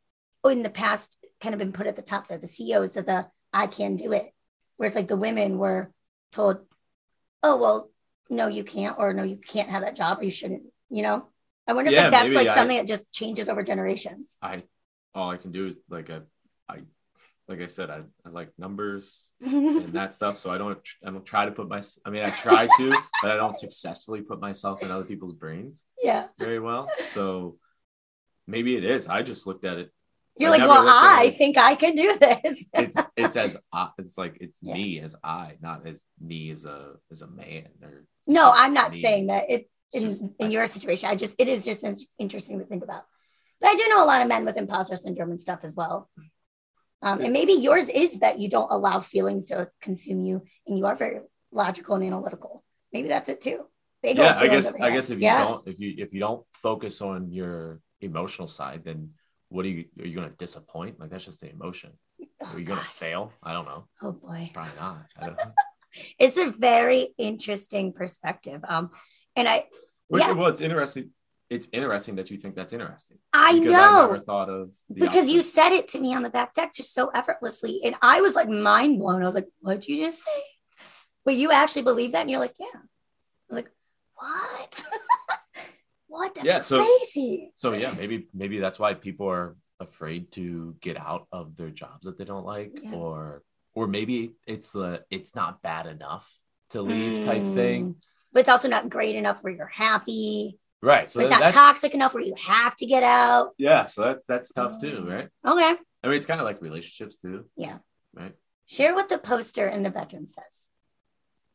in 0.46 0.64
the 0.64 0.70
past 0.70 1.18
kind 1.42 1.54
of 1.54 1.60
been 1.60 1.74
put 1.74 1.88
at 1.88 1.96
the 1.96 2.02
top. 2.02 2.28
They're 2.28 2.38
the 2.38 2.48
CEOs 2.48 2.96
of 2.98 3.06
the 3.06 3.28
I 3.52 3.68
can 3.68 3.96
do 3.96 4.14
it. 4.14 4.33
Where 4.78 4.88
it's 4.88 4.96
like 4.96 5.08
the 5.08 5.16
women 5.18 5.58
were 5.58 5.92
told, 6.32 6.60
oh 7.42 7.60
well, 7.60 7.90
no, 8.30 8.48
you 8.48 8.64
can't, 8.64 8.98
or 8.98 9.14
no, 9.14 9.24
you 9.24 9.38
can't 9.38 9.70
have 9.70 9.82
that 9.84 9.96
job, 9.96 10.20
or 10.20 10.24
you 10.24 10.32
shouldn't, 10.32 10.64
you 10.90 11.04
know? 11.04 11.28
I 11.68 11.74
wonder 11.74 11.90
if 11.90 11.96
Yeah, 11.96 12.04
like, 12.04 12.12
that's 12.12 12.34
like 12.34 12.48
I- 12.48 12.56
something 12.56 12.78
that 12.78 12.88
just 12.88 13.12
changes 13.12 13.48
over 13.50 13.64
generations. 13.64 14.38
I 14.42 14.64
all 15.14 15.30
I 15.30 15.38
can 15.38 15.52
do 15.52 15.68
is 15.68 15.76
like 15.90 16.10
I, 16.10 16.22
like 17.48 17.62
I 17.62 17.66
said 17.68 17.90
I, 17.90 18.02
I 18.26 18.30
like 18.30 18.50
numbers 18.58 19.30
and 19.42 19.82
that 19.94 20.14
stuff 20.14 20.38
so 20.38 20.50
I 20.50 20.58
don't 20.58 20.80
I 21.06 21.12
don't 21.12 21.26
try 21.26 21.46
to 21.46 21.52
put 21.52 21.68
my 21.68 21.82
I 22.06 22.10
mean 22.10 22.24
I 22.24 22.30
try 22.30 22.68
to 22.68 22.96
but 23.22 23.32
I 23.32 23.36
don't 23.36 23.58
successfully 23.58 24.22
put 24.22 24.40
myself 24.40 24.82
in 24.82 24.90
other 24.92 25.04
people's 25.04 25.34
brains 25.34 25.86
Yeah. 26.02 26.28
very 26.40 26.60
well 26.60 26.90
so 27.10 27.58
maybe 28.48 28.76
it 28.78 28.84
is 28.86 29.08
I 29.08 29.22
just 29.24 29.46
looked 29.46 29.66
at 29.66 29.78
it 29.78 29.92
You're 30.38 30.50
I 30.50 30.58
like, 30.58 30.68
well, 30.68 30.88
I 30.88 31.26
as- 31.28 31.38
think 31.38 31.58
I 31.58 31.76
can 31.76 31.94
do 31.96 32.18
this. 32.18 32.68
it's 32.74 32.98
it's 33.16 33.36
as 33.36 33.58
I, 33.72 33.90
it's 33.98 34.18
like 34.18 34.38
it's 34.42 34.60
Yeah. 34.62 34.74
me 34.74 35.00
as 35.00 35.16
I 35.24 35.54
not 35.62 35.86
as 35.86 36.02
me 36.20 36.50
as 36.52 36.66
a 36.66 36.94
as 37.12 37.22
a 37.22 37.28
man 37.28 37.68
or 37.82 38.06
no, 38.26 38.52
I'm 38.54 38.74
not 38.74 38.94
Me. 38.94 39.02
saying 39.02 39.28
that 39.28 39.50
it 39.50 39.70
in, 39.92 40.04
Just- 40.04 40.24
in 40.40 40.50
your 40.52 40.66
situation. 40.68 41.10
I 41.10 41.16
just 41.16 41.36
it 41.38 41.48
is 41.48 41.64
just 41.64 41.84
in- 41.84 41.96
interesting 42.18 42.60
to 42.60 42.66
think 42.66 42.84
about. 42.84 43.04
But 43.62 43.70
I 43.70 43.76
do 43.76 43.88
know 43.90 44.04
a 44.04 44.08
lot 44.08 44.22
of 44.22 44.28
men 44.28 44.44
with 44.46 44.58
imposter 44.58 44.96
syndrome 44.96 45.30
and 45.30 45.40
stuff 45.40 45.60
as 45.64 45.76
well. 45.76 46.10
Um, 47.02 47.22
and 47.22 47.34
maybe 47.34 47.54
yours 47.54 47.90
is 47.90 48.20
that 48.22 48.40
you 48.40 48.50
don't 48.50 48.72
allow 48.72 49.02
feelings 49.02 49.48
to 49.48 49.70
consume 49.82 50.22
you, 50.22 50.44
and 50.66 50.78
you 50.78 50.86
are 50.86 50.96
very 50.96 51.20
logical 51.52 51.96
and 51.96 52.04
analytical. 52.04 52.64
Maybe 52.94 53.08
that's 53.10 53.30
it 53.30 53.42
too. 53.42 53.66
Big 54.02 54.18
yeah 54.18 54.38
I 54.38 54.48
guess 54.48 54.74
I 54.74 54.90
guess 54.90 55.10
if 55.10 55.18
you 55.20 55.24
yeah. 55.24 55.44
don't 55.46 55.68
if 55.68 55.80
you 55.80 55.94
if 55.98 56.14
you 56.14 56.20
don't 56.20 56.44
focus 56.54 57.02
on 57.02 57.32
your 57.32 57.80
emotional 58.02 58.50
side 58.50 58.82
then 58.84 59.12
what 59.54 59.66
are 59.66 59.70
you 59.70 59.86
are 60.00 60.06
you 60.06 60.16
going 60.16 60.30
to 60.30 60.36
disappoint 60.36 61.00
like 61.00 61.10
that's 61.10 61.26
just 61.26 61.42
the 61.42 61.50
emotion 61.50 61.92
Oh, 62.42 62.54
are 62.54 62.60
you 62.60 62.66
going 62.66 62.80
to 62.80 62.86
fail 62.86 63.32
I 63.42 63.54
don't 63.54 63.66
know 63.66 63.86
oh 64.02 64.12
boy. 64.12 64.52
probably 64.54 64.72
not 64.80 65.06
I 65.20 65.26
don't 65.28 65.38
know. 65.38 65.52
It's 66.18 66.38
a 66.38 66.50
very 66.50 67.10
interesting 67.20 67.94
perspective. 67.94 68.62
Um, 68.68 68.90
and 69.36 69.48
I 69.48 69.66
Which, 70.08 70.24
Yeah. 70.24 70.32
Well, 70.32 70.48
it's 70.48 70.60
interesting. 70.60 71.12
It's 71.52 71.68
interesting 71.72 72.16
that 72.16 72.32
you 72.32 72.38
think 72.38 72.56
that's 72.56 72.74
interesting. 72.74 73.20
I 73.32 73.60
know 73.60 73.80
I 73.80 74.02
never 74.08 74.18
thought 74.18 74.50
of 74.50 74.72
because 74.92 75.30
you 75.30 75.42
said 75.44 75.72
it 75.72 75.88
to 75.90 76.00
me 76.00 76.16
on 76.16 76.24
the 76.24 76.32
back 76.32 76.56
deck 76.56 76.74
just 76.74 76.96
so 76.96 77.10
effortlessly 77.10 77.82
and 77.84 77.96
i 78.02 78.22
was 78.22 78.34
like 78.36 78.50
mind 78.50 79.00
blown 79.00 79.22
i 79.22 79.26
was 79.26 79.36
like 79.36 79.48
what'd 79.62 79.88
you 79.88 79.98
just 80.06 80.24
say 80.24 80.42
but 81.26 81.36
you 81.36 81.52
actually 81.52 81.84
believe 81.84 82.12
that 82.14 82.22
and 82.22 82.32
you're 82.32 82.40
like 82.40 82.56
yeah 82.60 82.66
i 82.74 82.80
was 83.50 83.58
like 83.58 83.72
what 84.16 84.84
what 86.14 86.34
that's 86.36 86.46
Yeah, 86.48 86.62
so- 86.62 86.84
crazy 86.84 87.52
So 87.56 87.74
yeah, 87.74 87.94
maybe 87.98 88.28
maybe 88.34 88.60
that's 88.60 88.80
why 88.80 88.94
people 88.94 89.28
are 89.30 89.56
afraid 89.80 90.32
to 90.34 90.76
get 90.80 90.98
out 90.98 91.28
of 91.32 91.56
their 91.58 91.70
jobs 91.72 92.04
that 92.06 92.18
they 92.18 92.24
don't 92.32 92.46
like, 92.46 92.72
Yeah. 92.82 92.94
or 92.96 93.44
or 93.76 93.88
maybe 93.88 94.36
it's 94.48 94.72
the 94.72 95.04
it's 95.10 95.34
not 95.36 95.62
bad 95.62 95.86
enough 95.88 96.26
to 96.70 96.82
leave 96.82 97.26
type 97.26 97.46
thing. 97.62 97.82
Mm. 97.96 97.96
but 98.32 98.40
it's 98.42 98.50
also 98.50 98.68
not 98.68 98.90
great 98.90 99.16
enough 99.16 99.38
where 99.44 99.54
you're 99.54 99.68
happy 99.90 100.60
Right. 100.82 101.10
So 101.10 101.22
it's 101.22 101.30
that, 101.30 101.40
not 101.40 101.54
toxic 101.54 101.94
enough 101.94 102.14
where 102.14 102.24
you 102.32 102.36
have 102.36 102.76
to 102.82 102.86
get 102.86 103.04
out 103.04 103.52
yeah. 103.58 103.86
So 103.86 104.02
that's 104.08 104.26
that's 104.32 104.50
tough 104.60 104.74
too, 104.84 104.98
Mm. 105.02 105.10
right? 105.16 105.30
okay 105.54 105.74
I 106.04 106.08
mean, 106.08 106.18
it's 106.18 106.26
kind 106.32 106.42
of 106.42 106.46
like 106.50 106.62
relationships 106.70 107.16
too. 107.24 107.38
Yeah. 107.66 107.78
Right. 108.14 108.36
share 108.66 108.94
what 108.98 109.08
the 109.10 109.18
poster 109.32 109.66
in 109.76 109.82
the 109.84 109.90
bedroom 110.00 110.28
says 110.28 110.54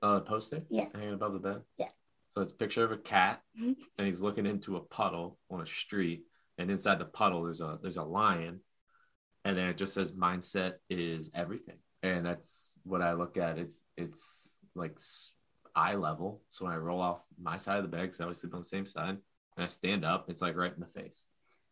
Uh, 0.03 0.21
poster. 0.21 0.61
Yeah. 0.71 0.87
Hanging 0.95 1.15
above 1.21 1.33
the 1.35 1.41
bed. 1.49 1.61
Yeah. 1.83 1.93
So 2.31 2.41
it's 2.43 2.53
a 2.53 2.57
picture 2.57 2.85
of 2.85 2.93
a 2.93 2.99
cat, 2.99 3.43
Mhm. 3.59 3.77
and 3.97 4.07
he's 4.07 4.21
looking 4.21 4.47
into 4.47 4.77
a 4.77 4.81
puddle 4.85 5.39
on 5.51 5.61
a 5.61 5.67
street, 5.67 6.27
and 6.59 6.71
inside 6.71 6.99
the 6.99 7.07
puddle 7.07 7.45
there's 7.45 7.61
a 7.61 7.79
there's 7.83 7.97
a 7.97 8.05
lion, 8.05 8.61
and 9.45 9.57
then 9.57 9.71
it 9.71 9.77
just 9.79 9.95
says 9.95 10.13
mindset 10.13 10.75
is 10.91 11.31
everything, 11.35 11.79
and 12.03 12.27
that's 12.27 12.75
what 12.85 13.03
I 13.03 13.15
look 13.15 13.37
at. 13.37 13.59
It's 13.59 13.81
it's 13.97 14.57
like 14.75 14.99
eye 15.75 15.95
level. 15.95 16.43
So 16.51 16.65
when 16.65 16.75
I 16.75 16.77
roll 16.77 17.01
off 17.01 17.23
my 17.41 17.57
side 17.57 17.79
of 17.79 17.85
the 17.85 17.89
bed, 17.89 18.03
because 18.03 18.21
I 18.21 18.25
always 18.25 18.39
sleep 18.39 18.55
on 18.55 18.61
the 18.61 18.65
same 18.67 18.87
side, 18.87 19.11
and 19.57 19.65
I 19.65 19.67
stand 19.67 20.05
up, 20.05 20.29
it's 20.29 20.43
like 20.43 20.57
right 20.57 20.73
in 20.73 20.81
the 20.81 20.87
face. 20.87 21.27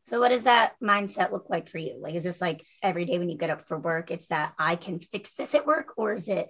So, 0.04 0.20
what 0.20 0.28
does 0.28 0.44
that 0.44 0.78
mindset 0.80 1.32
look 1.32 1.50
like 1.50 1.68
for 1.68 1.78
you? 1.78 1.98
Like, 2.00 2.14
is 2.14 2.22
this 2.24 2.40
like 2.40 2.64
every 2.82 3.04
day 3.04 3.18
when 3.18 3.28
you 3.28 3.36
get 3.36 3.50
up 3.50 3.60
for 3.62 3.76
work, 3.78 4.10
it's 4.10 4.28
that 4.28 4.54
I 4.58 4.76
can 4.76 5.00
fix 5.00 5.34
this 5.34 5.54
at 5.54 5.66
work, 5.66 5.94
or 5.96 6.12
is 6.12 6.28
it 6.28 6.48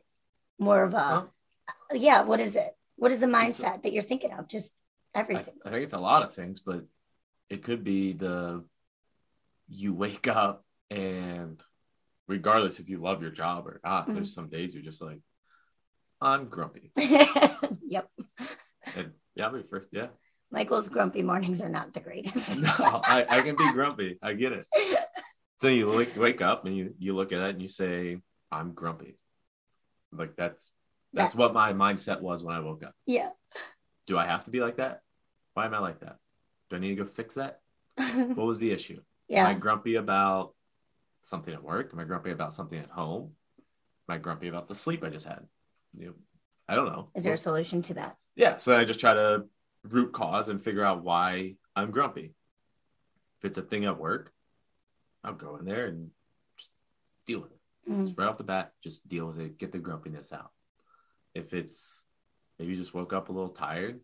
more 0.58 0.84
of 0.84 0.92
a, 0.94 0.98
Huh? 0.98 1.26
yeah, 1.94 2.22
what 2.22 2.38
is 2.40 2.54
it? 2.54 2.76
What 2.96 3.12
is 3.12 3.20
the 3.20 3.26
mindset 3.26 3.82
that 3.82 3.92
you're 3.92 4.02
thinking 4.02 4.32
of? 4.32 4.48
Just 4.48 4.74
everything. 5.14 5.54
I 5.64 5.70
think 5.70 5.84
it's 5.84 5.92
a 5.92 5.98
lot 5.98 6.22
of 6.22 6.32
things, 6.32 6.60
but 6.60 6.84
it 7.50 7.62
could 7.62 7.84
be 7.84 8.12
the 8.12 8.64
you 9.68 9.92
wake 9.94 10.28
up 10.28 10.64
and 10.90 11.62
regardless 12.28 12.80
if 12.80 12.88
you 12.88 12.98
love 12.98 13.22
your 13.22 13.30
job 13.30 13.66
or 13.66 13.80
not, 13.84 14.08
Mhm. 14.08 14.14
there's 14.14 14.34
some 14.34 14.48
days 14.48 14.74
you're 14.74 14.82
just 14.82 15.02
like, 15.02 15.20
I'm 16.20 16.48
grumpy. 16.48 16.92
yep. 16.96 18.08
And 18.94 19.12
yeah, 19.34 19.48
be 19.50 19.62
first. 19.68 19.88
Yeah. 19.92 20.08
Michael's 20.50 20.88
grumpy 20.88 21.22
mornings 21.22 21.60
are 21.60 21.68
not 21.68 21.92
the 21.92 22.00
greatest. 22.00 22.58
No, 22.60 22.70
I, 22.78 23.26
I 23.28 23.40
can 23.42 23.56
be 23.56 23.70
grumpy. 23.72 24.18
I 24.22 24.32
get 24.34 24.52
it. 24.52 24.66
So 25.58 25.68
you 25.68 25.88
wake, 25.88 26.14
wake 26.18 26.42
up 26.42 26.66
and 26.66 26.76
you, 26.76 26.94
you 26.98 27.16
look 27.16 27.32
at 27.32 27.40
it 27.40 27.50
and 27.54 27.62
you 27.62 27.68
say, 27.68 28.18
I'm 28.52 28.72
grumpy. 28.72 29.16
Like 30.12 30.36
that's 30.36 30.70
that's 31.12 31.34
what 31.34 31.54
my 31.54 31.72
mindset 31.72 32.20
was 32.20 32.44
when 32.44 32.54
I 32.54 32.60
woke 32.60 32.82
up. 32.84 32.94
yeah. 33.06 33.30
Do 34.06 34.16
I 34.16 34.24
have 34.26 34.44
to 34.44 34.50
be 34.52 34.60
like 34.60 34.76
that? 34.76 35.00
Why 35.54 35.66
am 35.66 35.74
I 35.74 35.78
like 35.80 35.98
that? 36.00 36.18
Do 36.70 36.76
I 36.76 36.78
need 36.78 36.90
to 36.90 37.02
go 37.02 37.04
fix 37.04 37.34
that? 37.34 37.60
What 37.98 38.46
was 38.46 38.58
the 38.58 38.70
issue? 38.70 39.00
Yeah. 39.28 39.48
Am 39.48 39.56
I 39.56 39.58
grumpy 39.58 39.96
about 39.96 40.54
something 41.22 41.52
at 41.52 41.62
work? 41.62 41.90
Am 41.92 41.98
I 41.98 42.04
grumpy 42.04 42.30
about 42.30 42.54
something 42.54 42.78
at 42.78 42.90
home? 42.90 43.32
Am 44.08 44.14
I 44.14 44.18
grumpy 44.18 44.46
about 44.46 44.68
the 44.68 44.74
sleep 44.76 45.02
I 45.02 45.08
just 45.08 45.26
had? 45.26 45.44
You 45.98 46.06
know, 46.06 46.14
I 46.68 46.76
don't 46.76 46.86
know. 46.86 47.08
Is 47.16 47.24
there 47.24 47.32
a 47.34 47.38
solution 47.38 47.82
to 47.82 47.94
that? 47.94 48.16
yeah, 48.36 48.56
so 48.58 48.76
I 48.78 48.84
just 48.84 49.00
try 49.00 49.14
to 49.14 49.46
root 49.82 50.12
cause 50.12 50.48
and 50.48 50.62
figure 50.62 50.84
out 50.84 51.02
why 51.02 51.54
I'm 51.74 51.90
grumpy. 51.90 52.34
If 53.40 53.44
it's 53.44 53.58
a 53.58 53.62
thing 53.62 53.86
at 53.86 53.98
work, 53.98 54.32
I'll 55.24 55.32
go 55.32 55.56
in 55.56 55.64
there 55.64 55.86
and 55.86 56.10
just 56.58 56.70
deal 57.26 57.40
with 57.40 57.50
it. 57.52 57.90
Mm. 57.90 58.04
Just 58.06 58.18
right 58.18 58.28
off 58.28 58.38
the 58.38 58.44
bat, 58.44 58.72
just 58.84 59.08
deal 59.08 59.26
with 59.26 59.40
it, 59.40 59.58
get 59.58 59.72
the 59.72 59.78
grumpiness 59.78 60.32
out. 60.32 60.52
If 61.36 61.52
it's 61.52 62.04
maybe 62.58 62.72
you 62.72 62.78
just 62.78 62.94
woke 62.94 63.12
up 63.12 63.28
a 63.28 63.32
little 63.32 63.50
tired, 63.50 64.00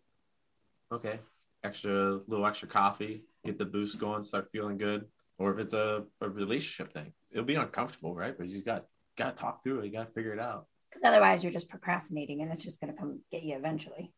okay, 0.92 1.20
extra 1.64 2.20
little 2.26 2.46
extra 2.46 2.68
coffee, 2.68 3.24
get 3.44 3.56
the 3.58 3.64
boost 3.64 3.98
going, 3.98 4.22
start 4.22 4.50
feeling 4.50 4.76
good. 4.76 5.06
Or 5.38 5.52
if 5.52 5.58
it's 5.58 5.74
a, 5.74 6.04
a 6.20 6.28
relationship 6.28 6.92
thing, 6.92 7.12
it'll 7.30 7.44
be 7.44 7.54
uncomfortable, 7.54 8.14
right? 8.14 8.36
But 8.36 8.48
you 8.48 8.62
got 8.62 8.84
got 9.16 9.36
to 9.36 9.42
talk 9.42 9.62
through 9.62 9.80
it. 9.80 9.86
You 9.86 9.92
got 9.92 10.08
to 10.08 10.12
figure 10.12 10.34
it 10.34 10.38
out. 10.38 10.66
Because 10.88 11.08
otherwise, 11.08 11.42
you're 11.42 11.52
just 11.52 11.70
procrastinating, 11.70 12.42
and 12.42 12.52
it's 12.52 12.62
just 12.62 12.80
going 12.80 12.92
to 12.92 12.98
come 12.98 13.20
get 13.30 13.42
you 13.42 13.56
eventually. 13.56 14.12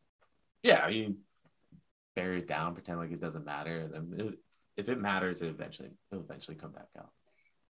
Yeah, 0.62 0.88
you 0.88 1.18
bury 2.16 2.38
it 2.40 2.48
down, 2.48 2.74
pretend 2.74 2.98
like 2.98 3.12
it 3.12 3.20
doesn't 3.20 3.44
matter. 3.44 3.88
Then 3.92 4.12
it, 4.18 4.34
if 4.76 4.88
it 4.88 5.00
matters, 5.00 5.40
it 5.40 5.48
eventually 5.48 5.90
it'll 6.10 6.24
eventually 6.24 6.56
come 6.56 6.72
back 6.72 6.88
out. 6.98 7.10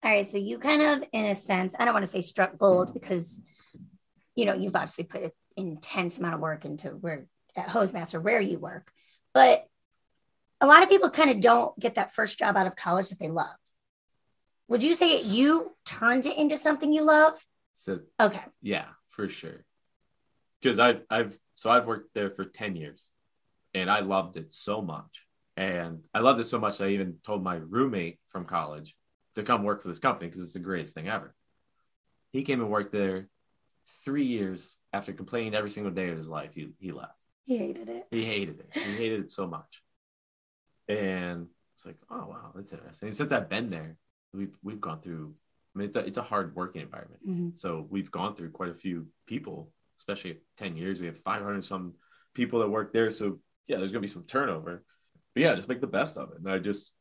All 0.02 0.10
right. 0.10 0.26
So 0.26 0.38
you 0.38 0.58
kind 0.58 0.82
of, 0.82 1.04
in 1.12 1.26
a 1.26 1.34
sense, 1.34 1.74
I 1.78 1.84
don't 1.84 1.94
want 1.94 2.04
to 2.04 2.10
say 2.10 2.20
struck 2.20 2.58
gold 2.58 2.92
because, 2.92 3.40
you 4.34 4.46
know, 4.46 4.54
you've 4.54 4.76
obviously 4.76 5.04
put 5.04 5.22
an 5.22 5.30
intense 5.56 6.18
amount 6.18 6.34
of 6.34 6.40
work 6.40 6.64
into 6.64 6.88
where 6.90 7.26
at 7.56 7.68
Hostmaster 7.68 8.22
where 8.22 8.40
you 8.40 8.58
work, 8.58 8.92
but 9.34 9.66
a 10.60 10.66
lot 10.66 10.82
of 10.82 10.88
people 10.88 11.10
kind 11.10 11.30
of 11.30 11.40
don't 11.40 11.78
get 11.78 11.96
that 11.96 12.14
first 12.14 12.38
job 12.38 12.56
out 12.56 12.66
of 12.66 12.76
college 12.76 13.08
that 13.08 13.18
they 13.18 13.28
love. 13.28 13.56
Would 14.68 14.82
you 14.82 14.94
say 14.94 15.22
you 15.22 15.74
turned 15.84 16.26
it 16.26 16.36
into 16.36 16.56
something 16.56 16.92
you 16.92 17.02
love? 17.02 17.34
So 17.74 18.00
Okay. 18.20 18.42
yeah, 18.62 18.86
for 19.08 19.28
sure. 19.28 19.64
Because 20.60 20.78
I've 20.78 21.02
I've 21.10 21.38
so 21.54 21.70
I've 21.70 21.86
worked 21.86 22.14
there 22.14 22.30
for 22.30 22.44
ten 22.44 22.76
years, 22.76 23.08
and 23.74 23.90
I 23.90 24.00
loved 24.00 24.36
it 24.36 24.52
so 24.52 24.82
much, 24.82 25.24
and 25.56 26.04
I 26.14 26.20
loved 26.20 26.38
it 26.40 26.44
so 26.44 26.58
much 26.58 26.78
that 26.78 26.84
I 26.84 26.90
even 26.90 27.16
told 27.24 27.42
my 27.42 27.56
roommate 27.56 28.20
from 28.28 28.44
college 28.44 28.94
to 29.34 29.42
come 29.42 29.64
work 29.64 29.82
for 29.82 29.88
this 29.88 29.98
company 29.98 30.28
because 30.28 30.42
it's 30.42 30.52
the 30.52 30.60
greatest 30.60 30.94
thing 30.94 31.08
ever. 31.08 31.34
He 32.32 32.42
came 32.42 32.60
and 32.60 32.70
worked 32.70 32.92
there 32.92 33.28
three 34.04 34.24
years 34.24 34.78
after 34.92 35.12
complaining 35.12 35.54
every 35.54 35.70
single 35.70 35.92
day 35.92 36.08
of 36.10 36.16
his 36.16 36.28
life. 36.28 36.54
He 36.54 36.70
he 36.78 36.92
left. 36.92 37.14
He 37.44 37.56
hated 37.56 37.88
it. 37.88 38.06
He 38.10 38.24
hated 38.24 38.60
it. 38.60 38.68
He 38.72 38.92
hated 38.96 39.20
it 39.20 39.30
so 39.30 39.46
much. 39.46 39.82
And 40.88 41.46
it's 41.74 41.86
like, 41.86 41.96
oh 42.10 42.26
wow, 42.26 42.52
that's 42.54 42.72
interesting. 42.72 43.12
Since 43.12 43.32
I've 43.32 43.48
been 43.48 43.70
there, 43.70 43.96
we've 44.32 44.56
we've 44.62 44.80
gone 44.80 45.00
through. 45.00 45.34
I 45.74 45.78
mean, 45.78 45.88
it's 45.88 45.96
a 45.96 46.00
it's 46.00 46.18
a 46.18 46.22
hard 46.22 46.54
working 46.54 46.82
environment. 46.82 47.26
Mhm. 47.26 47.56
So 47.56 47.86
we've 47.88 48.10
gone 48.10 48.34
through 48.34 48.50
quite 48.50 48.70
a 48.70 48.74
few 48.74 49.06
people, 49.26 49.72
especially 49.98 50.40
ten 50.56 50.76
years. 50.76 51.00
We 51.00 51.06
have 51.06 51.18
five 51.18 51.42
hundred 51.42 51.64
some 51.64 51.94
people 52.34 52.60
that 52.60 52.68
work 52.68 52.92
there. 52.92 53.10
So 53.10 53.40
yeah, 53.66 53.76
there's 53.78 53.92
gonna 53.92 54.00
be 54.02 54.08
some 54.08 54.24
turnover. 54.24 54.84
But 55.34 55.42
yeah, 55.42 55.54
just 55.54 55.68
make 55.68 55.80
the 55.80 55.86
best 55.86 56.16
of 56.16 56.30
it. 56.32 56.38
And 56.38 56.50
I 56.50 56.58
just 56.58 56.92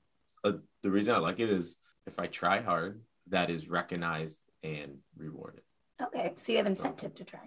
uh, 0.44 0.54
the 0.84 0.92
reason 0.92 1.16
I 1.16 1.18
like 1.18 1.40
it 1.40 1.50
is 1.50 1.78
if 2.06 2.20
I 2.20 2.28
try 2.28 2.62
hard, 2.62 3.02
that 3.30 3.50
is 3.50 3.70
recognized 3.70 4.44
and 4.64 4.98
rewarded. 5.18 5.62
Okay. 6.02 6.34
So 6.36 6.52
you 6.52 6.58
have 6.58 6.68
incentive 6.68 7.14
to 7.16 7.24
try. 7.24 7.42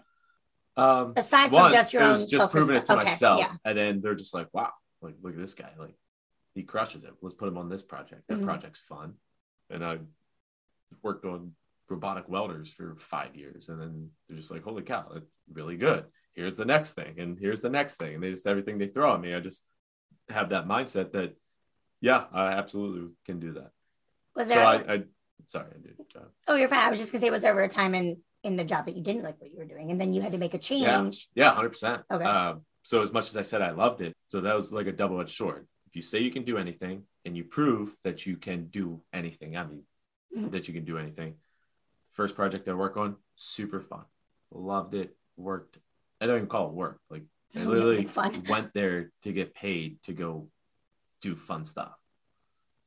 Um, 0.77 1.13
Aside 1.17 1.45
from 1.51 1.53
one, 1.55 1.73
just 1.73 1.93
your 1.93 2.03
it 2.03 2.07
own 2.07 2.13
was 2.13 2.25
just 2.25 2.51
proving 2.51 2.77
it 2.77 2.85
to. 2.87 2.95
Okay, 2.95 3.05
myself, 3.05 3.41
yeah. 3.41 3.55
and 3.65 3.77
then 3.77 4.01
they're 4.01 4.15
just 4.15 4.33
like, 4.33 4.49
"Wow, 4.55 4.73
like 5.03 5.15
look 5.23 5.35
at 5.35 5.39
this 5.39 5.55
guy, 5.55 5.71
like 5.79 5.95
he 6.55 6.63
crushes 6.63 7.05
it. 7.05 7.13
Let's 7.21 7.35
put 7.35 7.49
him 7.49 7.59
on 7.59 7.69
this 7.69 7.83
project. 7.83 8.23
That 8.29 8.39
Mhm. 8.39 8.45
project's 8.45 8.81
fun." 8.81 9.15
And 9.69 9.85
I 9.85 9.99
worked 11.03 11.25
on 11.27 11.55
robotic 11.89 12.27
welders 12.29 12.71
for 12.71 12.97
five 12.99 13.37
years, 13.37 13.69
and 13.69 13.79
then 13.81 14.11
they're 14.29 14.39
just 14.39 14.51
like, 14.51 14.63
"Holy 14.63 14.83
cow, 14.83 15.11
that's 15.13 15.27
really 15.53 15.77
good." 15.77 16.07
Here's 16.33 16.57
the 16.57 16.65
next 16.65 16.95
thing, 16.95 17.21
and 17.21 17.39
here's 17.39 17.61
the 17.61 17.69
next 17.69 17.97
thing, 17.97 18.15
and 18.15 18.23
they 18.23 18.31
just 18.31 18.47
everything 18.47 18.79
they 18.79 18.87
throw 18.89 19.15
at 19.15 19.21
me. 19.21 19.35
I 19.35 19.41
just 19.41 19.65
have 20.31 20.51
that 20.51 20.67
mindset 20.67 21.13
that, 21.13 21.37
yeah, 22.01 22.25
I 22.33 22.53
absolutely 22.53 23.15
can 23.27 23.41
do 23.41 23.53
that. 23.55 23.73
Was 24.37 24.49
So 24.49 24.55
there? 24.55 24.65
I, 24.65 24.75
I 24.95 25.03
sorry, 25.49 25.71
I 25.75 25.79
did. 25.83 25.97
Uh, 26.17 26.21
oh, 26.49 26.55
you're 26.55 26.69
fine. 26.69 26.87
I 26.87 26.89
was 26.89 26.99
just 26.99 27.13
gonna 27.13 27.21
say, 27.21 27.29
was 27.31 27.43
there 27.43 27.51
ever 27.51 27.63
a 27.63 27.69
time 27.69 27.95
in 27.95 28.23
in 28.43 28.57
the 28.57 28.65
job 28.65 28.87
that 28.87 28.97
you 28.97 29.03
didn't 29.03 29.23
like 29.23 29.41
what 29.41 29.51
you 29.51 29.59
were 29.59 29.65
doing, 29.65 29.91
and 29.91 30.01
then 30.01 30.13
you 30.13 30.21
had 30.21 30.33
to 30.33 30.39
make 30.39 30.55
a 30.55 30.59
change? 30.59 31.29
Yeah, 31.35 31.47
yeah 31.47 31.55
hundred 31.55 31.71
percent. 31.71 32.03
Okay. 32.11 32.25
Um, 32.25 32.63
so 32.83 33.03
as 33.03 33.13
much 33.13 33.29
as 33.29 33.37
I 33.37 33.43
said 33.43 33.63
I 33.63 33.71
loved 33.71 34.01
it, 34.01 34.15
so 34.29 34.41
that 34.41 34.55
was 34.55 34.73
like 34.73 34.87
a 34.87 34.93
double 34.93 35.21
edged 35.21 35.37
sword. 35.37 35.67
If 35.87 35.97
you 35.97 36.03
say 36.03 36.19
you 36.21 36.31
can 36.31 36.45
do 36.45 36.59
anything 36.59 37.05
and 37.25 37.37
you 37.37 37.45
prove 37.45 37.95
that 38.03 38.27
you 38.27 38.37
can 38.37 38.67
do 38.67 39.03
anything, 39.13 39.57
I 39.57 39.65
mean 39.67 39.85
Mhm. 40.37 40.51
that 40.53 40.67
you 40.67 40.75
can 40.75 40.85
do 40.85 40.99
anything. 40.99 41.37
First 42.09 42.35
project 42.35 42.69
I 42.69 42.73
work 42.73 42.97
on, 42.97 43.17
super 43.37 43.81
fun. 43.81 44.05
Loved 44.51 44.95
it. 44.95 45.17
Worked. 45.37 45.79
I 46.21 46.27
don't 46.27 46.37
even 46.37 46.49
call 46.49 46.69
it 46.69 46.75
work. 46.75 47.01
Like 47.11 47.25
I 47.55 47.65
literally 47.65 48.05
fun. 48.07 48.43
went 48.49 48.73
there 48.75 49.13
to 49.23 49.33
get 49.33 49.55
paid 49.55 50.03
to 50.05 50.13
go 50.13 50.49
do 51.21 51.37
fun 51.37 51.65
stuff. 51.65 51.95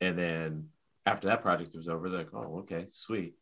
And 0.02 0.18
then 0.18 0.70
after 1.06 1.28
that 1.30 1.42
project 1.42 1.76
was 1.76 1.88
over, 1.88 2.10
they're 2.10 2.20
like, 2.20 2.34
oh, 2.34 2.60
okay, 2.60 2.88
sweet. 2.90 3.36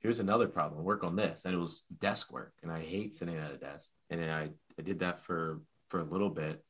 Here's 0.00 0.20
another 0.20 0.46
problem. 0.46 0.84
Work 0.84 1.04
on 1.04 1.16
this. 1.16 1.44
And 1.44 1.54
it 1.54 1.58
was 1.58 1.84
desk 1.98 2.32
work. 2.32 2.52
And 2.62 2.70
I 2.70 2.80
hate 2.80 3.14
sitting 3.14 3.36
at 3.36 3.52
a 3.52 3.56
desk. 3.56 3.90
And 4.10 4.20
then 4.20 4.30
I, 4.30 4.50
I 4.78 4.82
did 4.82 5.00
that 5.00 5.20
for 5.20 5.60
for 5.88 6.00
a 6.00 6.04
little 6.04 6.30
bit. 6.30 6.62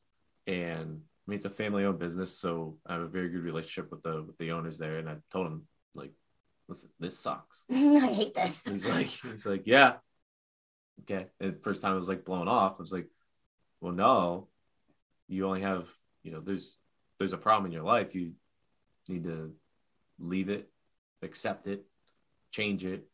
And 0.45 1.01
I 1.01 1.29
mean 1.29 1.37
it's 1.37 1.45
a 1.45 1.49
family 1.49 1.83
owned 1.83 1.99
business, 1.99 2.37
so 2.37 2.77
I 2.85 2.93
have 2.93 3.01
a 3.01 3.07
very 3.07 3.29
good 3.29 3.43
relationship 3.43 3.91
with 3.91 4.03
the 4.03 4.23
with 4.23 4.37
the 4.37 4.51
owners 4.51 4.77
there. 4.77 4.97
And 4.97 5.09
I 5.09 5.15
told 5.31 5.45
them, 5.45 5.67
like, 5.93 6.13
listen, 6.67 6.89
this 6.99 7.19
sucks. 7.19 7.65
I 7.71 8.07
hate 8.07 8.33
this. 8.33 8.63
He's 8.65 8.85
like, 8.85 9.07
he's 9.07 9.45
like, 9.45 9.63
yeah. 9.65 9.95
Okay. 11.01 11.27
And 11.39 11.53
the 11.53 11.59
first 11.59 11.81
time 11.81 11.93
it 11.93 11.99
was 11.99 12.07
like 12.07 12.25
blown 12.25 12.47
off. 12.47 12.75
I 12.77 12.81
was 12.81 12.91
like, 12.91 13.07
well, 13.81 13.93
no, 13.93 14.47
you 15.27 15.45
only 15.45 15.61
have, 15.61 15.89
you 16.23 16.31
know, 16.31 16.39
there's 16.39 16.77
there's 17.19 17.33
a 17.33 17.37
problem 17.37 17.65
in 17.65 17.71
your 17.71 17.83
life. 17.83 18.15
You 18.15 18.33
need 19.07 19.23
to 19.25 19.53
leave 20.19 20.49
it, 20.49 20.69
accept 21.21 21.67
it, 21.67 21.85
change 22.51 22.85
it. 22.85 23.07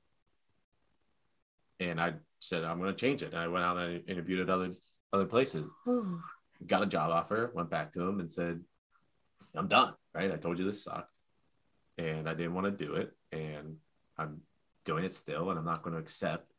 And 1.89 1.99
I 1.99 2.13
said, 2.39 2.63
I'm 2.63 2.79
gonna 2.79 2.93
change 2.93 3.23
it. 3.23 3.31
And 3.31 3.39
I 3.39 3.47
went 3.47 3.65
out 3.65 3.77
and 3.77 4.07
interviewed 4.09 4.39
at 4.39 4.49
other 4.49 4.71
other 5.11 5.25
places, 5.25 5.69
Ooh. 5.87 6.21
got 6.65 6.81
a 6.81 6.87
job 6.87 7.11
offer, 7.11 7.51
went 7.53 7.69
back 7.69 7.93
to 7.93 8.01
him 8.01 8.19
and 8.19 8.31
said, 8.31 8.61
I'm 9.55 9.67
done. 9.67 9.93
Right. 10.13 10.31
I 10.31 10.37
told 10.37 10.59
you 10.59 10.65
this 10.65 10.83
sucked. 10.83 11.11
And 11.97 12.27
I 12.27 12.33
didn't 12.33 12.55
want 12.55 12.65
to 12.65 12.85
do 12.85 12.95
it. 12.95 13.11
And 13.31 13.77
I'm 14.17 14.41
doing 14.85 15.03
it 15.03 15.13
still. 15.13 15.49
And 15.49 15.59
I'm 15.59 15.65
not 15.65 15.83
going 15.83 15.93
to 15.93 15.99
accept 15.99 16.51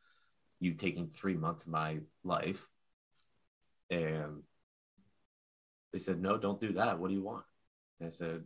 you 0.60 0.74
taking 0.74 1.08
three 1.08 1.34
months 1.34 1.64
of 1.64 1.72
my 1.72 1.98
life. 2.22 2.68
And 3.90 4.42
they 5.92 5.98
said, 5.98 6.20
No, 6.20 6.38
don't 6.38 6.60
do 6.60 6.74
that. 6.74 6.98
What 6.98 7.08
do 7.08 7.14
you 7.14 7.22
want? 7.22 7.44
And 7.98 8.06
I 8.06 8.10
said, 8.10 8.44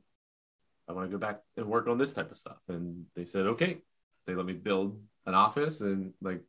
I 0.89 0.93
want 0.93 1.11
to 1.11 1.15
go 1.15 1.19
back 1.19 1.41
and 1.57 1.67
work 1.67 1.87
on 1.87 1.99
this 1.99 2.13
type 2.13 2.31
of 2.31 2.37
stuff. 2.39 2.59
And 2.69 3.05
they 3.15 3.27
said, 3.27 3.47
Okay. 3.47 3.79
They 4.27 4.35
let 4.35 4.47
me 4.47 4.55
build 4.55 5.01
an 5.27 5.35
office 5.35 5.81
and 5.81 6.13
like, 6.21 6.43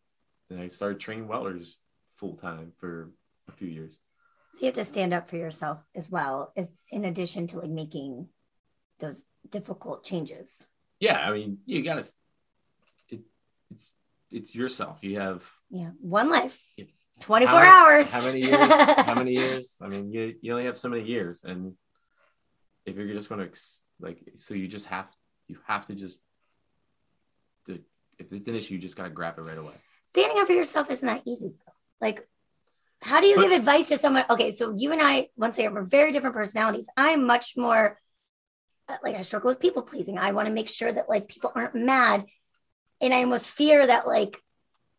and 0.50 0.60
I 0.60 0.68
started 0.68 1.00
training 1.00 1.28
welders 1.28 1.78
full 2.16 2.36
time 2.36 2.74
for 2.78 3.12
a 3.48 3.52
few 3.52 3.68
years. 3.68 4.00
So 4.52 4.60
you 4.62 4.66
have 4.68 4.76
to 4.76 4.84
stand 4.84 5.14
up 5.14 5.30
for 5.30 5.38
yourself 5.38 5.80
as 5.96 6.10
well, 6.10 6.52
as 6.58 6.74
in 6.92 7.06
addition 7.06 7.48
to 7.48 7.60
like 7.60 7.70
making 7.70 8.28
those 9.00 9.26
difficult 9.50 10.04
changes. 10.04 10.66
yeah, 11.00 11.28
I 11.28 11.32
mean, 11.32 11.60
you 11.66 11.82
gotta 11.84 12.04
it's 13.72 13.94
it's 14.32 14.56
yourself. 14.56 15.00
You 15.04 15.20
have 15.20 15.48
Yeah. 15.70 15.92
One 16.02 16.30
life, 16.30 16.60
24 17.20 17.64
hours. 17.64 18.10
How 18.12 18.22
many 18.22 18.40
years? 18.40 18.68
how 18.70 19.14
many 19.16 19.32
years? 19.36 19.80
I 19.84 19.88
mean, 19.88 20.12
you 20.12 20.36
you 20.42 20.52
only 20.54 20.66
have 20.66 20.78
so 20.78 20.90
many 20.90 21.04
years, 21.04 21.44
and 21.44 21.74
if 22.86 22.98
you're 22.98 23.14
just 23.14 23.30
going 23.30 23.48
to 23.48 23.60
like, 24.00 24.20
so 24.36 24.54
you 24.56 24.68
just 24.68 24.88
have 24.88 25.10
you 25.48 25.58
have 25.68 25.86
to 25.88 25.96
just 25.96 26.20
to, 27.66 27.80
if 28.18 28.32
it's 28.32 28.48
an 28.48 28.56
issue, 28.56 28.76
you 28.76 28.80
just 28.80 28.96
got 28.96 29.04
to 29.04 29.10
grab 29.10 29.38
it 29.38 29.42
right 29.42 29.58
away. 29.58 29.74
Standing 30.10 30.40
up 30.40 30.48
for 30.48 30.54
yourself 30.54 30.90
isn't 30.92 31.06
that 31.06 31.22
easy. 31.26 31.54
Like, 32.02 32.28
how 33.02 33.22
do 33.22 33.28
you 33.28 33.36
But- 33.36 33.44
give 33.44 33.52
advice 33.54 33.88
to 33.90 33.98
someone? 33.98 34.26
Okay, 34.30 34.52
so 34.52 34.74
you 34.76 34.92
and 34.92 35.02
I, 35.02 35.30
once 35.38 35.58
again, 35.58 35.74
we're 35.74 35.84
very 35.84 36.12
different 36.12 36.36
personalities. 36.36 36.88
I'm 36.98 37.26
much 37.26 37.56
more 37.56 37.98
uh, 38.88 38.98
like 39.04 39.16
I 39.16 39.22
struggle 39.22 39.50
with 39.50 39.60
people 39.60 39.84
pleasing. 39.84 40.18
I 40.18 40.32
want 40.32 40.48
to 40.48 40.54
make 40.54 40.68
sure 40.70 40.92
that 40.92 41.08
like 41.10 41.28
people 41.28 41.52
aren't 41.56 41.76
mad, 41.76 42.26
and 43.00 43.14
I 43.14 43.20
almost 43.24 43.48
fear 43.48 43.86
that 43.86 44.08
like 44.08 44.42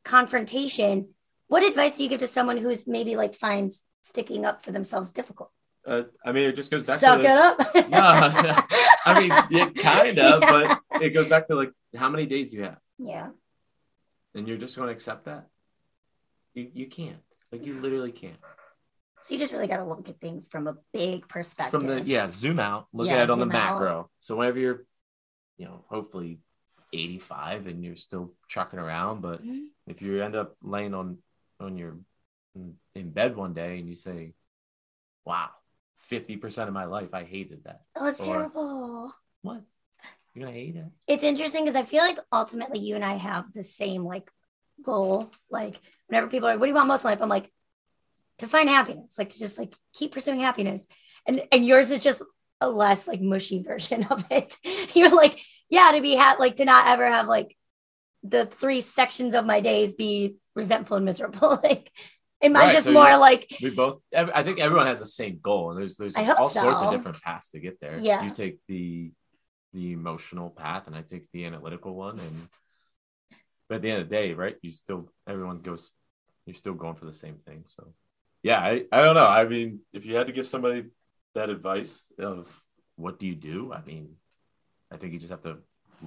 confrontation. 0.04 1.08
What 1.48 1.64
advice 1.64 1.96
do 1.96 2.04
you 2.04 2.08
give 2.08 2.20
to 2.20 2.26
someone 2.28 2.56
who's 2.56 2.86
maybe 2.86 3.16
like 3.16 3.34
finds 3.34 3.82
sticking 4.02 4.44
up 4.44 4.62
for 4.62 4.70
themselves 4.70 5.10
difficult? 5.10 5.50
Uh, 5.84 6.02
I 6.24 6.30
mean, 6.32 6.48
it 6.48 6.54
just 6.54 6.70
goes 6.70 6.86
back 6.86 7.00
Suck 7.00 7.20
to 7.20 7.26
it 7.26 7.30
up. 7.32 7.58
No, 7.90 7.98
I 9.06 9.18
mean, 9.18 9.32
yeah, 9.50 9.68
kind 9.82 10.16
of, 10.18 10.40
Yeah. 10.42 10.78
but 10.90 11.02
it 11.02 11.10
goes 11.10 11.28
back 11.28 11.48
to 11.48 11.54
like, 11.56 11.72
how 11.96 12.08
many 12.10 12.26
days 12.26 12.50
do 12.50 12.58
you 12.58 12.62
have? 12.64 12.78
yeah. 12.98 13.30
And 14.34 14.46
you're 14.46 14.58
just 14.58 14.76
going 14.76 14.88
to 14.88 14.92
accept 14.92 15.24
that? 15.24 15.48
You, 16.54 16.70
you 16.72 16.86
can't. 16.86 17.18
Like, 17.52 17.64
you 17.66 17.74
literally 17.74 18.12
can't. 18.12 18.36
So 19.22 19.34
you 19.34 19.40
just 19.40 19.52
really 19.52 19.66
got 19.66 19.78
to 19.78 19.84
look 19.84 20.08
at 20.08 20.20
things 20.20 20.46
from 20.46 20.66
a 20.66 20.76
big 20.92 21.28
perspective. 21.28 21.80
From 21.80 21.88
the, 21.88 22.00
yeah, 22.02 22.28
zoom 22.30 22.58
out, 22.60 22.86
look 22.92 23.06
Yeah, 23.06 23.16
at 23.16 23.22
it 23.24 23.30
on 23.30 23.38
the 23.38 23.44
zoom 23.44 23.52
out. 23.52 23.72
macro. 23.74 24.10
So, 24.20 24.36
whenever 24.36 24.58
you're, 24.58 24.84
you 25.58 25.66
know, 25.66 25.84
hopefully 25.88 26.38
85 26.92 27.66
and 27.66 27.84
you're 27.84 27.96
still 27.96 28.32
trucking 28.48 28.78
around, 28.78 29.20
but 29.20 29.44
Mhm. 29.44 29.66
if 29.86 30.00
you 30.00 30.22
end 30.22 30.36
up 30.36 30.56
laying 30.62 30.94
on, 30.94 31.18
on 31.60 31.76
your, 31.76 31.98
in 32.94 33.10
bed 33.10 33.36
one 33.36 33.52
day 33.52 33.78
and 33.78 33.88
you 33.88 33.94
say, 33.94 34.32
wow, 35.24 35.50
50% 36.10 36.66
of 36.68 36.72
my 36.74 36.84
life, 36.86 37.12
I 37.12 37.24
hated 37.24 37.64
that. 37.64 37.82
Oh, 37.96 38.06
it's 38.06 38.20
Or- 38.20 38.24
terrible. 38.24 39.12
What? 39.42 39.62
You're 40.34 40.44
going 40.44 40.54
to 40.54 40.60
hate 40.60 40.76
it? 40.76 40.84
It's 41.08 41.24
interesting 41.24 41.64
because 41.64 41.76
I 41.76 41.84
feel 41.84 42.02
like 42.02 42.18
ultimately 42.32 42.78
you 42.78 42.94
and 42.94 43.04
I 43.04 43.14
have 43.16 43.52
the 43.52 43.62
same 43.62 44.04
like 44.04 44.30
goal. 44.82 45.30
Like 45.50 45.78
whenever 46.06 46.28
people 46.28 46.48
are, 46.48 46.56
what 46.56 46.66
do 46.66 46.68
you 46.68 46.74
want 46.74 46.88
most 46.88 47.04
in 47.04 47.10
life? 47.10 47.18
I'm 47.20 47.28
like 47.28 47.50
to 48.38 48.46
find 48.46 48.68
happiness, 48.68 49.18
like 49.18 49.30
to 49.30 49.38
just 49.38 49.58
like 49.58 49.74
keep 49.92 50.12
pursuing 50.12 50.40
happiness. 50.40 50.86
And 51.26 51.42
and 51.52 51.64
yours 51.66 51.90
is 51.90 52.00
just 52.00 52.22
a 52.60 52.70
less 52.70 53.06
like 53.08 53.20
mushy 53.20 53.62
version 53.66 54.04
of 54.04 54.24
it. 54.30 54.56
You're 54.94 55.14
like, 55.14 55.40
yeah, 55.68 55.92
to 55.94 56.00
be 56.00 56.16
ha- 56.16 56.36
like 56.38 56.56
to 56.56 56.64
not 56.64 56.86
ever 56.88 57.06
have 57.10 57.26
like 57.26 57.56
the 58.22 58.46
three 58.46 58.80
sections 58.82 59.34
of 59.34 59.46
my 59.46 59.60
days 59.60 59.94
be 59.94 60.36
resentful 60.54 60.96
and 60.96 61.04
miserable. 61.06 61.58
like 61.62 61.90
and 62.42 62.52
mine's 62.54 62.66
Right, 62.68 62.72
just 62.74 62.86
so 62.86 62.92
more 62.92 63.08
you- 63.10 63.16
like 63.18 63.46
we 63.62 63.68
both 63.70 63.98
ev- 64.12 64.30
i 64.34 64.42
think 64.42 64.60
everyone 64.60 64.86
has 64.86 64.98
the 65.00 65.06
same 65.06 65.38
goal 65.42 65.70
and 65.72 65.78
there's 65.80 65.96
there's 65.96 66.16
I 66.16 66.22
hope 66.22 66.40
all 66.40 66.48
sorts 66.48 66.80
of 66.80 66.90
different 66.90 67.20
paths 67.20 67.50
to 67.50 67.60
get 67.60 67.78
there 67.80 67.98
Yeah. 67.98 68.22
you 68.24 68.30
take 68.30 68.58
the 68.66 69.12
the 69.72 69.92
emotional 69.92 70.50
path 70.50 70.86
and 70.86 70.96
i 70.96 71.02
take 71.02 71.26
the 71.32 71.44
analytical 71.44 71.94
one 71.94 72.18
and 72.18 72.48
but 73.68 73.76
at 73.76 73.82
the 73.82 73.90
end 73.90 74.02
of 74.02 74.08
the 74.08 74.14
day 74.14 74.32
right 74.34 74.56
you 74.62 74.70
still 74.72 75.10
everyone 75.28 75.60
goes 75.60 75.92
you're 76.46 76.54
still 76.54 76.74
going 76.74 76.94
for 76.94 77.04
the 77.06 77.14
same 77.14 77.36
thing 77.46 77.64
so 77.68 77.92
yeah 78.42 78.60
i 78.60 78.84
i 78.92 79.00
don't 79.00 79.14
know 79.14 79.26
i 79.26 79.44
mean 79.46 79.80
if 79.92 80.04
you 80.04 80.16
had 80.16 80.26
to 80.26 80.32
give 80.32 80.46
somebody 80.46 80.84
that 81.34 81.50
advice 81.50 82.10
of 82.18 82.60
what 82.96 83.18
do 83.18 83.26
you 83.26 83.34
do 83.36 83.72
i 83.72 83.80
mean 83.82 84.14
i 84.92 84.96
think 84.96 85.12
you 85.12 85.18
just 85.18 85.30
have 85.30 85.42
to 85.42 85.58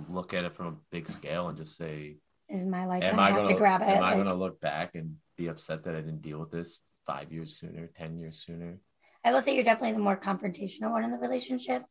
look 0.10 0.34
at 0.34 0.44
it 0.44 0.54
from 0.56 0.66
a 0.68 0.76
big 0.92 1.10
scale 1.10 1.48
and 1.48 1.58
just 1.58 1.78
say 1.78 2.18
is 2.50 2.66
my 2.66 2.86
life. 2.86 3.02
am 3.04 3.18
I 3.20 3.24
I 3.24 3.28
have 3.28 3.36
gonna 3.38 3.48
to 3.50 3.56
grab 3.56 3.82
it. 3.82 3.88
am 3.88 4.04
I 4.04 4.10
like- 4.14 4.18
gonna 4.18 4.34
look 4.36 4.60
back 4.60 4.96
and 4.96 5.16
be 5.38 5.48
upset 5.48 5.84
that 5.86 5.96
I 5.96 6.02
didn't 6.02 6.22
deal 6.22 6.40
with 6.40 6.52
this 6.52 6.82
five 7.08 7.32
years 7.32 7.56
sooner, 7.58 7.88
ten 7.88 8.18
years 8.20 8.44
sooner? 8.46 8.80
I 9.24 9.32
will 9.32 9.40
say 9.42 9.56
you're 9.56 9.64
definitely 9.64 9.94
the 9.94 10.00
more 10.04 10.18
confrontational 10.18 10.92
one 10.92 11.04
in 11.06 11.10
the 11.12 11.18
relationship. 11.18 11.84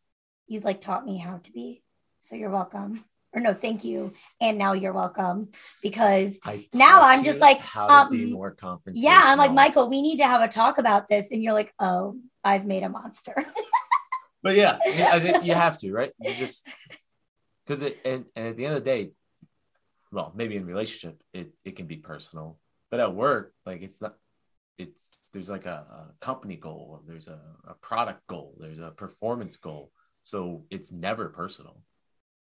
You've 0.46 0.64
like 0.64 0.80
taught 0.80 1.06
me 1.06 1.18
how 1.18 1.38
to 1.38 1.52
be. 1.52 1.82
So 2.20 2.36
you're 2.36 2.50
welcome. 2.50 3.04
Or 3.34 3.40
no, 3.40 3.54
thank 3.54 3.82
you. 3.82 4.12
And 4.40 4.58
now 4.58 4.74
you're 4.74 4.92
welcome 4.92 5.48
because 5.82 6.38
Now 6.74 7.02
I'm 7.02 7.24
just 7.24 7.40
like, 7.40 7.58
how 7.58 7.86
to 7.86 7.92
um, 7.94 8.10
be 8.10 8.30
more 8.30 8.54
confrontational. 8.54 8.92
yeah, 8.94 9.22
I'm 9.24 9.38
like, 9.38 9.52
Michael, 9.52 9.88
we 9.88 10.02
need 10.02 10.18
to 10.18 10.26
have 10.26 10.42
a 10.42 10.48
talk 10.48 10.76
about 10.76 11.08
this. 11.08 11.30
And 11.30 11.42
you're 11.42 11.54
like, 11.54 11.72
oh, 11.78 12.18
I've 12.44 12.66
made 12.66 12.82
a 12.82 12.88
monster. 12.88 13.34
But 14.42 14.56
yeah, 14.56 14.78
yeah, 14.86 15.10
I 15.12 15.20
think 15.20 15.44
you 15.44 15.54
have 15.66 15.78
to, 15.78 15.92
right? 15.92 16.12
You 16.20 16.34
just 16.34 16.66
because 17.64 17.82
it 17.82 18.00
and, 18.04 18.24
and 18.34 18.48
at 18.48 18.56
the 18.56 18.66
end 18.66 18.74
of 18.74 18.84
the 18.84 18.90
day, 18.90 19.12
well, 20.10 20.32
maybe 20.34 20.56
in 20.56 20.66
relationship 20.66 21.22
it 21.32 21.52
it 21.64 21.76
can 21.76 21.86
be 21.86 21.96
personal, 21.96 22.58
but 22.90 23.00
at 23.00 23.14
work, 23.14 23.54
like 23.64 23.82
it's 23.82 24.00
not. 24.00 24.16
It's 24.78 25.06
there's 25.32 25.48
like 25.48 25.66
a, 25.66 25.86
a 26.20 26.24
company 26.24 26.56
goal, 26.56 27.02
there's 27.06 27.28
a, 27.28 27.38
a 27.68 27.74
product 27.74 28.26
goal, 28.26 28.56
there's 28.58 28.80
a 28.80 28.90
performance 28.90 29.56
goal, 29.56 29.92
so 30.24 30.64
it's 30.70 30.92
never 30.92 31.28
personal. 31.28 31.82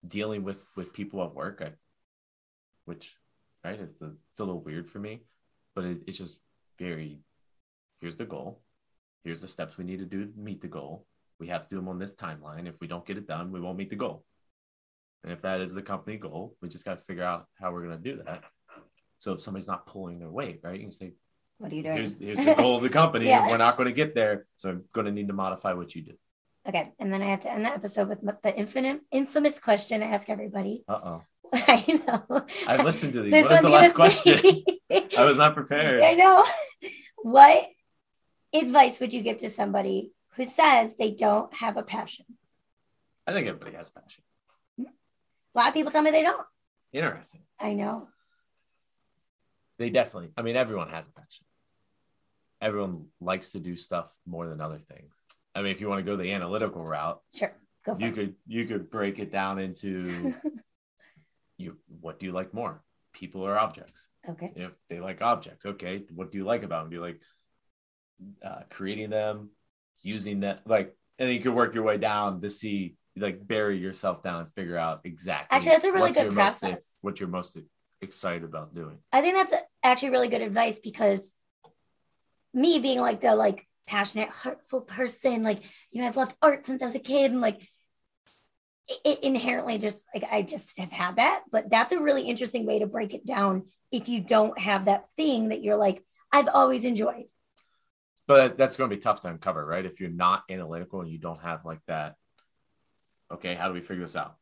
Dealing 0.07 0.45
with 0.45 0.65
with 0.77 0.93
people 0.93 1.23
at 1.25 1.35
work, 1.35 1.62
I, 1.65 1.73
which 2.85 3.15
right, 3.65 3.81
it's 3.81 4.01
a 4.03 4.12
it's 4.31 4.41
a 4.41 4.45
little 4.45 4.62
weird 4.62 4.89
for 4.89 4.99
me, 4.99 5.23
but 5.75 5.85
it, 5.85 6.03
it's 6.07 6.19
just 6.19 6.41
very. 6.79 7.21
Here's 8.01 8.17
the 8.17 8.27
goal. 8.27 8.61
Here's 9.25 9.41
the 9.41 9.49
steps 9.49 9.79
we 9.79 9.85
need 9.85 10.01
to 10.01 10.05
do 10.05 10.27
to 10.27 10.39
meet 10.39 10.61
the 10.61 10.69
goal 10.69 11.07
we 11.39 11.49
have 11.49 11.62
to 11.62 11.69
do 11.69 11.77
them 11.77 11.89
on 11.89 11.99
this 11.99 12.15
timeline. 12.15 12.67
If 12.67 12.81
we 12.81 12.87
don't 12.87 13.05
get 13.05 13.19
it 13.19 13.27
done, 13.27 13.53
we 13.53 13.61
won't 13.61 13.79
meet 13.79 13.91
the 13.91 13.97
goal. 13.97 14.25
And 15.25 15.33
if 15.33 15.43
that 15.43 15.61
is 15.61 15.75
the 15.75 15.83
company 15.83 16.17
goal, 16.17 16.57
we 16.62 16.69
just 16.69 16.85
got 16.85 17.01
to 17.01 17.05
figure 17.05 17.25
out 17.25 17.47
how 17.61 17.73
we're 17.73 17.85
going 17.87 18.03
to 18.03 18.11
do 18.12 18.23
that. 18.25 18.45
So 19.19 19.33
if 19.33 19.41
somebody's 19.41 19.67
not 19.67 19.87
pulling 19.87 20.19
their 20.19 20.31
weight, 20.31 20.61
right, 20.62 20.75
you 20.75 20.83
can 20.83 20.91
say, 20.91 21.12
what 21.59 21.73
are 21.73 21.75
you 21.75 21.83
doing? 21.83 21.97
here's, 21.97 22.19
here's 22.19 22.39
the 22.39 22.55
goal 22.55 22.77
of 22.77 22.83
the 22.83 22.89
company. 23.01 23.27
Yeah. 23.27 23.43
and 23.43 23.51
We're 23.51 23.57
not 23.57 23.77
going 23.77 23.89
to 23.89 23.95
get 23.95 24.15
there. 24.15 24.47
So 24.57 24.71
I'm 24.71 24.85
going 24.93 25.07
to 25.07 25.12
need 25.12 25.29
to 25.29 25.35
modify 25.35 25.73
what 25.73 25.95
you 25.95 26.03
do. 26.03 26.12
Okay. 26.68 26.92
And 26.98 27.12
then 27.12 27.22
I 27.22 27.26
have 27.26 27.40
to 27.40 27.52
end 27.52 27.64
the 27.64 27.70
episode 27.70 28.09
with 28.09 28.20
the 28.42 28.57
infinite, 28.57 29.00
infamous 29.11 29.59
question 29.59 30.02
I 30.02 30.07
ask 30.07 30.29
everybody. 30.29 30.85
Uh 30.88 31.00
oh. 31.02 31.22
I 31.52 32.00
know. 32.07 32.46
I've 32.66 32.85
listened 32.85 33.12
to 33.14 33.22
these. 33.22 33.33
This 33.33 33.44
what 33.44 33.55
is 33.55 33.62
the 33.62 33.68
last 33.68 33.94
question? 33.94 34.38
I 34.90 35.24
was 35.24 35.37
not 35.37 35.55
prepared. 35.55 36.02
I 36.02 36.14
know. 36.14 36.44
What 37.16 37.68
advice 38.52 39.00
would 39.00 39.12
you 39.12 39.22
give 39.22 39.38
to 39.38 39.48
somebody 39.48 40.12
who 40.37 40.44
says 40.44 40.96
they 40.96 41.11
don't 41.11 41.52
have 41.55 41.76
a 41.76 41.83
passion? 41.83 42.26
I 43.26 43.33
think 43.33 43.48
everybody 43.48 43.76
has 43.76 43.90
passion. 43.90 44.22
A 44.79 45.59
lot 45.59 45.68
of 45.68 45.74
people 45.74 45.90
tell 45.90 46.02
me 46.02 46.11
they 46.11 46.22
don't. 46.22 46.46
Interesting. 46.92 47.42
I 47.59 47.72
know. 47.72 48.09
They 49.79 49.90
definitely, 49.90 50.31
I 50.37 50.42
mean, 50.42 50.57
everyone 50.57 50.88
has 50.90 51.07
a 51.07 51.12
passion. 51.12 51.44
Everyone 52.61 53.07
likes 53.20 53.52
to 53.52 53.61
do 53.61 53.76
stuff 53.76 54.14
more 54.26 54.46
than 54.48 54.61
other 54.61 54.79
things. 54.79 55.14
I 55.57 55.62
mean, 55.62 55.73
if 55.73 55.81
you 55.81 55.88
want 55.88 56.05
to 56.05 56.11
go 56.11 56.16
the 56.16 56.33
analytical 56.33 56.85
route, 56.85 57.21
Sure. 57.35 57.53
Go 57.85 57.95
for 57.95 58.01
you 58.03 58.09
it. 58.09 58.14
could 58.14 58.35
you 58.47 58.66
could 58.66 58.90
break 58.90 59.19
it 59.19 59.33
down 59.33 59.59
into 59.59 60.35
you 61.57 61.77
what 62.01 62.19
do 62.21 62.27
you 62.27 62.33
like 62.33 62.53
more 62.53 62.83
people 63.12 63.40
or 63.42 63.57
objects 63.59 64.09
Okay. 64.29 64.53
if 64.57 64.73
they 64.90 65.01
like 65.01 65.23
objects 65.23 65.64
okay 65.64 66.05
what 66.14 66.31
do 66.31 66.37
you 66.38 66.45
like 66.45 66.62
about 66.62 66.83
them 66.83 66.90
do 66.90 66.97
you 66.97 67.03
like 67.03 67.21
uh, 68.45 68.62
creating 68.71 69.09
them 69.11 69.51
using 70.03 70.40
them 70.40 70.59
like 70.66 70.95
and 71.19 71.29
then 71.29 71.35
you 71.35 71.40
could 71.40 71.55
work 71.55 71.75
your 71.75 71.85
way 71.85 71.97
down 71.97 72.40
to 72.42 72.51
see 72.51 72.97
like 73.16 73.47
bury 73.47 73.79
yourself 73.79 74.23
down 74.23 74.40
and 74.40 74.51
figure 74.53 74.77
out 74.77 75.01
exactly 75.05 75.57
Actually, 75.57 75.71
that's 75.71 75.85
a 75.85 75.92
really 75.92 76.12
good 76.12 76.25
you're 76.25 76.33
most- 76.33 76.61
process. 76.61 76.95
what 77.01 77.19
you're 77.21 77.29
most 77.31 77.57
excited 78.03 78.45
about 78.45 78.75
doing 78.75 78.99
I 79.12 79.23
think 79.23 79.37
that's 79.37 79.55
actually 79.83 80.11
really 80.11 80.29
good 80.29 80.42
advice 80.42 80.79
because 80.81 81.33
me 82.53 82.79
being 82.81 83.01
like 83.01 83.21
the 83.21 83.35
like 83.35 83.65
passionate, 83.87 84.29
heartful 84.31 84.83
person, 84.83 85.42
like 85.42 85.62
you 85.90 86.01
know, 86.03 86.09
I've 86.09 86.16
loved 86.16 86.37
art 86.42 86.66
since 86.66 86.83
I 86.83 86.87
was 86.87 86.94
a 86.94 87.01
kid, 87.01 87.31
and 87.33 87.40
like 87.40 87.61
it, 89.05 89.20
inherently 89.25 89.79
just 89.79 90.05
like 90.14 90.25
I 90.31 90.42
just 90.42 90.79
have 90.79 90.92
had 90.92 91.16
that. 91.16 91.42
But 91.51 91.70
that's 91.70 91.92
a 91.92 92.01
really 92.01 92.22
interesting 92.22 92.66
way 92.66 92.79
to 92.81 92.87
break 92.87 93.14
it 93.14 93.27
down 93.27 93.66
if 93.92 94.09
you 94.09 94.20
don't 94.20 94.59
have 94.59 94.85
that 94.87 95.07
thing 95.16 95.49
that 95.49 95.62
you're 95.62 95.77
like 95.77 96.03
I've 96.33 96.49
always 96.53 96.85
enjoyed. 96.85 97.25
but 98.27 98.59
that's 98.59 98.77
going 98.77 98.90
to 98.90 98.96
be 98.96 99.01
tough 99.01 99.20
to 99.22 99.29
uncover 99.29 99.64
right 99.64 99.87
if 99.87 100.01
you're 100.01 100.11
not 100.11 100.42
analytical 100.51 101.01
and 101.01 101.09
you 101.11 101.18
don't 101.18 101.40
have 101.40 101.64
like 101.64 101.79
that 101.87 102.16
okay 103.33 103.55
how 103.55 103.68
do 103.68 103.75
we 103.75 103.81
figure 103.81 104.03
this 104.03 104.16
out 104.16 104.37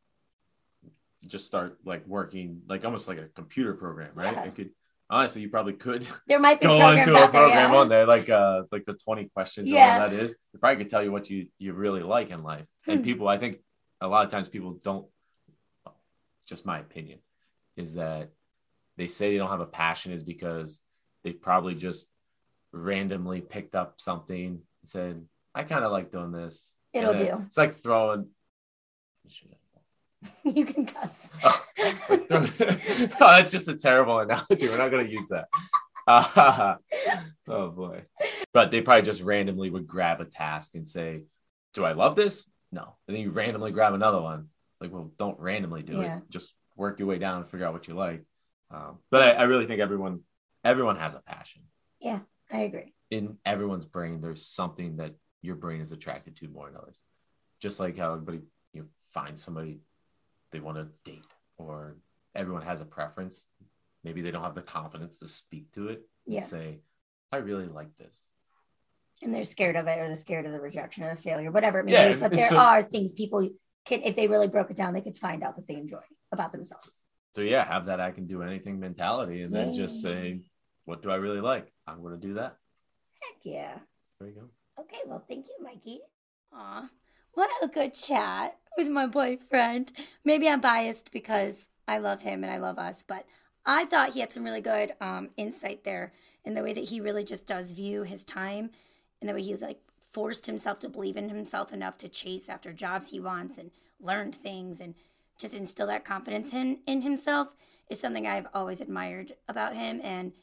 just 1.27 1.45
start 1.45 1.77
like 1.85 2.05
working 2.07 2.61
like 2.67 2.83
almost 2.85 3.07
like 3.07 3.19
a 3.19 3.27
computer 3.27 3.73
program 3.75 4.11
right 4.15 4.33
Yeah. 4.33 4.43
it 4.45 4.55
could 4.55 4.71
honestly 5.09 5.41
you 5.41 5.49
probably 5.49 5.73
could 5.73 6.07
There 6.27 6.39
might 6.39 6.59
be 6.59 6.67
go 6.67 6.75
a 6.77 6.95
there, 6.95 7.03
program 7.27 7.71
yeah. 7.73 7.75
on 7.79 7.89
there 7.89 8.05
like 8.07 8.29
uh 8.29 8.63
like 8.71 8.85
the 8.85 8.93
20 8.93 9.25
questions 9.33 9.69
or 9.69 9.75
Yeah. 9.75 9.99
that 10.07 10.13
is 10.13 10.31
it 10.31 10.59
probably 10.59 10.77
could 10.77 10.89
tell 10.89 11.03
you 11.03 11.11
what 11.11 11.29
you 11.29 11.47
you 11.59 11.73
really 11.73 12.01
like 12.01 12.31
in 12.31 12.41
life 12.43 12.65
and 12.87 12.99
Hmm. 12.99 13.03
people 13.03 13.27
i 13.27 13.37
think 13.37 13.59
a 14.01 14.07
lot 14.07 14.25
of 14.25 14.31
times 14.31 14.47
people 14.49 14.79
don't 14.83 15.07
just 16.47 16.65
my 16.65 16.79
opinion 16.79 17.19
is 17.75 17.95
that 17.95 18.29
they 18.97 19.07
say 19.07 19.31
they 19.31 19.37
don't 19.37 19.49
have 19.49 19.59
a 19.61 19.65
passion 19.65 20.11
is 20.11 20.23
because 20.23 20.81
they 21.23 21.31
probably 21.33 21.75
just 21.75 22.07
randomly 22.71 23.41
picked 23.41 23.75
up 23.75 23.95
something 24.01 24.45
and 24.47 24.61
said 24.85 25.23
i 25.53 25.63
kind 25.63 25.83
of 25.85 25.91
like 25.91 26.11
doing 26.11 26.31
this 26.31 26.71
It'll 26.93 27.09
And 27.11 27.19
do. 27.19 27.43
it's 27.47 27.57
like 27.57 27.73
throwing 27.75 28.29
you 30.43 30.65
can 30.65 30.85
cuss. 30.85 31.31
Oh, 31.43 31.61
oh, 31.79 32.47
that's 33.19 33.51
just 33.51 33.67
a 33.67 33.75
terrible 33.75 34.19
analogy. 34.19 34.67
We're 34.67 34.77
not 34.77 34.91
going 34.91 35.05
to 35.05 35.11
use 35.11 35.29
that. 35.29 35.47
Uh, 36.07 36.75
oh 37.47 37.69
boy. 37.69 38.03
But 38.53 38.71
they 38.71 38.81
probably 38.81 39.03
just 39.03 39.21
randomly 39.21 39.69
would 39.69 39.87
grab 39.87 40.21
a 40.21 40.25
task 40.25 40.75
and 40.75 40.87
say, 40.87 41.23
Do 41.73 41.83
I 41.83 41.93
love 41.93 42.15
this? 42.15 42.49
No. 42.71 42.95
And 43.07 43.15
then 43.15 43.23
you 43.23 43.31
randomly 43.31 43.71
grab 43.71 43.93
another 43.93 44.21
one. 44.21 44.49
It's 44.73 44.81
like, 44.81 44.91
well, 44.91 45.11
don't 45.17 45.39
randomly 45.39 45.83
do 45.83 46.01
Yeah. 46.01 46.17
it. 46.17 46.23
Just 46.29 46.53
work 46.75 46.99
your 46.99 47.07
way 47.07 47.17
down 47.17 47.41
and 47.41 47.49
figure 47.49 47.65
out 47.65 47.73
what 47.73 47.87
you 47.87 47.93
like. 47.93 48.23
Um, 48.71 48.99
but 49.09 49.21
I, 49.21 49.31
I 49.31 49.43
really 49.43 49.65
think 49.65 49.79
everyone 49.79 50.21
everyone 50.63 50.97
has 50.97 51.13
a 51.13 51.21
passion. 51.21 51.63
Yeah, 51.99 52.19
I 52.51 52.61
agree. 52.61 52.93
In 53.11 53.37
everyone's 53.45 53.85
brain, 53.85 54.19
there's 54.19 54.45
something 54.45 54.97
that 54.97 55.13
your 55.41 55.55
brain 55.55 55.81
is 55.81 55.91
attracted 55.91 56.35
to 56.37 56.47
more 56.47 56.67
than 56.67 56.77
others. 56.77 56.99
Just 57.61 57.79
like 57.79 57.97
how 57.97 58.13
everybody 58.13 58.41
you 58.73 58.81
know, 58.81 58.87
finds 59.13 59.41
somebody 59.41 59.79
they 60.55 60.61
want 60.61 60.77
to 60.77 60.87
date, 61.03 61.25
or 61.57 61.97
everyone 62.33 62.61
has 62.61 62.79
a 62.79 62.85
preference. 62.85 63.47
Maybe 64.05 64.21
they 64.21 64.31
don't 64.31 64.43
have 64.43 64.55
the 64.55 64.61
confidence 64.61 65.19
to 65.19 65.27
speak 65.27 65.71
to 65.73 65.89
it 65.89 66.07
and 66.25 66.35
Yeah. 66.35 66.43
say, 66.43 66.79
I 67.31 67.37
really 67.37 67.65
like 67.67 67.93
this. 67.97 68.25
And 69.21 69.33
they're 69.35 69.43
scared 69.43 69.75
of 69.75 69.87
it 69.87 69.99
or 69.99 70.07
they're 70.07 70.15
scared 70.15 70.45
of 70.45 70.53
the 70.53 70.61
rejection 70.61 71.03
or 71.03 71.13
the 71.13 71.21
failure, 71.21 71.51
whatever 71.51 71.79
it 71.79 71.85
may 71.85 71.91
Yeah, 71.91 72.13
be. 72.13 72.19
But 72.21 72.31
there 72.31 72.47
so- 72.47 72.57
are 72.57 72.83
things 72.83 73.11
people 73.11 73.49
can, 73.85 74.01
if 74.03 74.15
they 74.15 74.27
really 74.27 74.47
broke 74.47 74.71
it 74.71 74.77
down, 74.77 74.93
they 74.93 75.01
could 75.01 75.17
find 75.17 75.43
out 75.43 75.57
that 75.57 75.67
they 75.67 75.75
enjoy 75.75 75.99
about 76.31 76.51
themselves. 76.53 77.03
So 77.33 77.41
yeah, 77.41 77.65
have 77.65 77.87
that 77.87 77.99
I 77.99 78.11
can 78.11 78.25
do 78.27 78.41
anything 78.43 78.79
mentality 78.79 79.41
and 79.41 79.53
then 79.53 79.73
just 79.73 80.01
say, 80.01 80.41
what 80.85 81.01
do 81.01 81.11
I 81.11 81.15
really 81.15 81.41
like? 81.41 81.73
I'm 81.85 82.01
going 82.01 82.13
to 82.19 82.27
do 82.27 82.35
that. 82.35 82.55
Heck 83.21 83.39
yeah. 83.43 83.79
There 84.19 84.29
you 84.29 84.35
go. 84.35 84.49
Okay, 84.83 84.99
well, 85.05 85.23
thank 85.27 85.47
you, 85.47 85.55
Mikey. 85.61 85.99
Aw, 86.53 86.87
what 87.35 87.49
a 87.61 87.67
good 87.67 87.93
chat 87.93 88.57
with 88.77 88.89
my 88.89 89.05
boyfriend. 89.05 89.91
Maybe 90.23 90.49
I'm 90.49 90.61
biased 90.61 91.11
because 91.11 91.69
I 91.87 91.99
love 91.99 92.21
him 92.21 92.43
and 92.43 92.51
I 92.51 92.57
love 92.57 92.79
us, 92.79 93.03
but 93.07 93.25
I 93.65 93.85
thought 93.85 94.13
he 94.13 94.19
had 94.19 94.33
some 94.33 94.43
really 94.43 94.61
good 94.61 94.93
um, 95.01 95.29
insight 95.37 95.83
there 95.83 96.13
in 96.43 96.53
the 96.53 96.63
way 96.63 96.73
that 96.73 96.85
he 96.85 97.01
really 97.01 97.23
just 97.23 97.45
does 97.45 97.71
view 97.71 98.03
his 98.03 98.23
time 98.23 98.71
and 99.21 99.29
the 99.29 99.33
way 99.33 99.41
he 99.41 99.55
like 99.55 99.79
forced 99.99 100.45
himself 100.45 100.79
to 100.79 100.89
believe 100.89 101.17
in 101.17 101.29
himself 101.29 101.73
enough 101.73 101.97
to 101.97 102.07
chase 102.07 102.47
after 102.47 102.71
jobs 102.71 103.09
he 103.09 103.19
wants 103.19 103.57
and 103.57 103.71
learn 103.99 104.31
things 104.31 104.79
and 104.79 104.95
just 105.37 105.53
instill 105.53 105.87
that 105.87 106.05
confidence 106.05 106.53
in, 106.53 106.79
in 106.87 107.01
himself 107.01 107.55
is 107.89 107.99
something 107.99 108.25
I've 108.25 108.47
always 108.53 108.81
admired 108.81 109.33
about 109.47 109.75
him. 109.75 109.99
And 110.03 110.33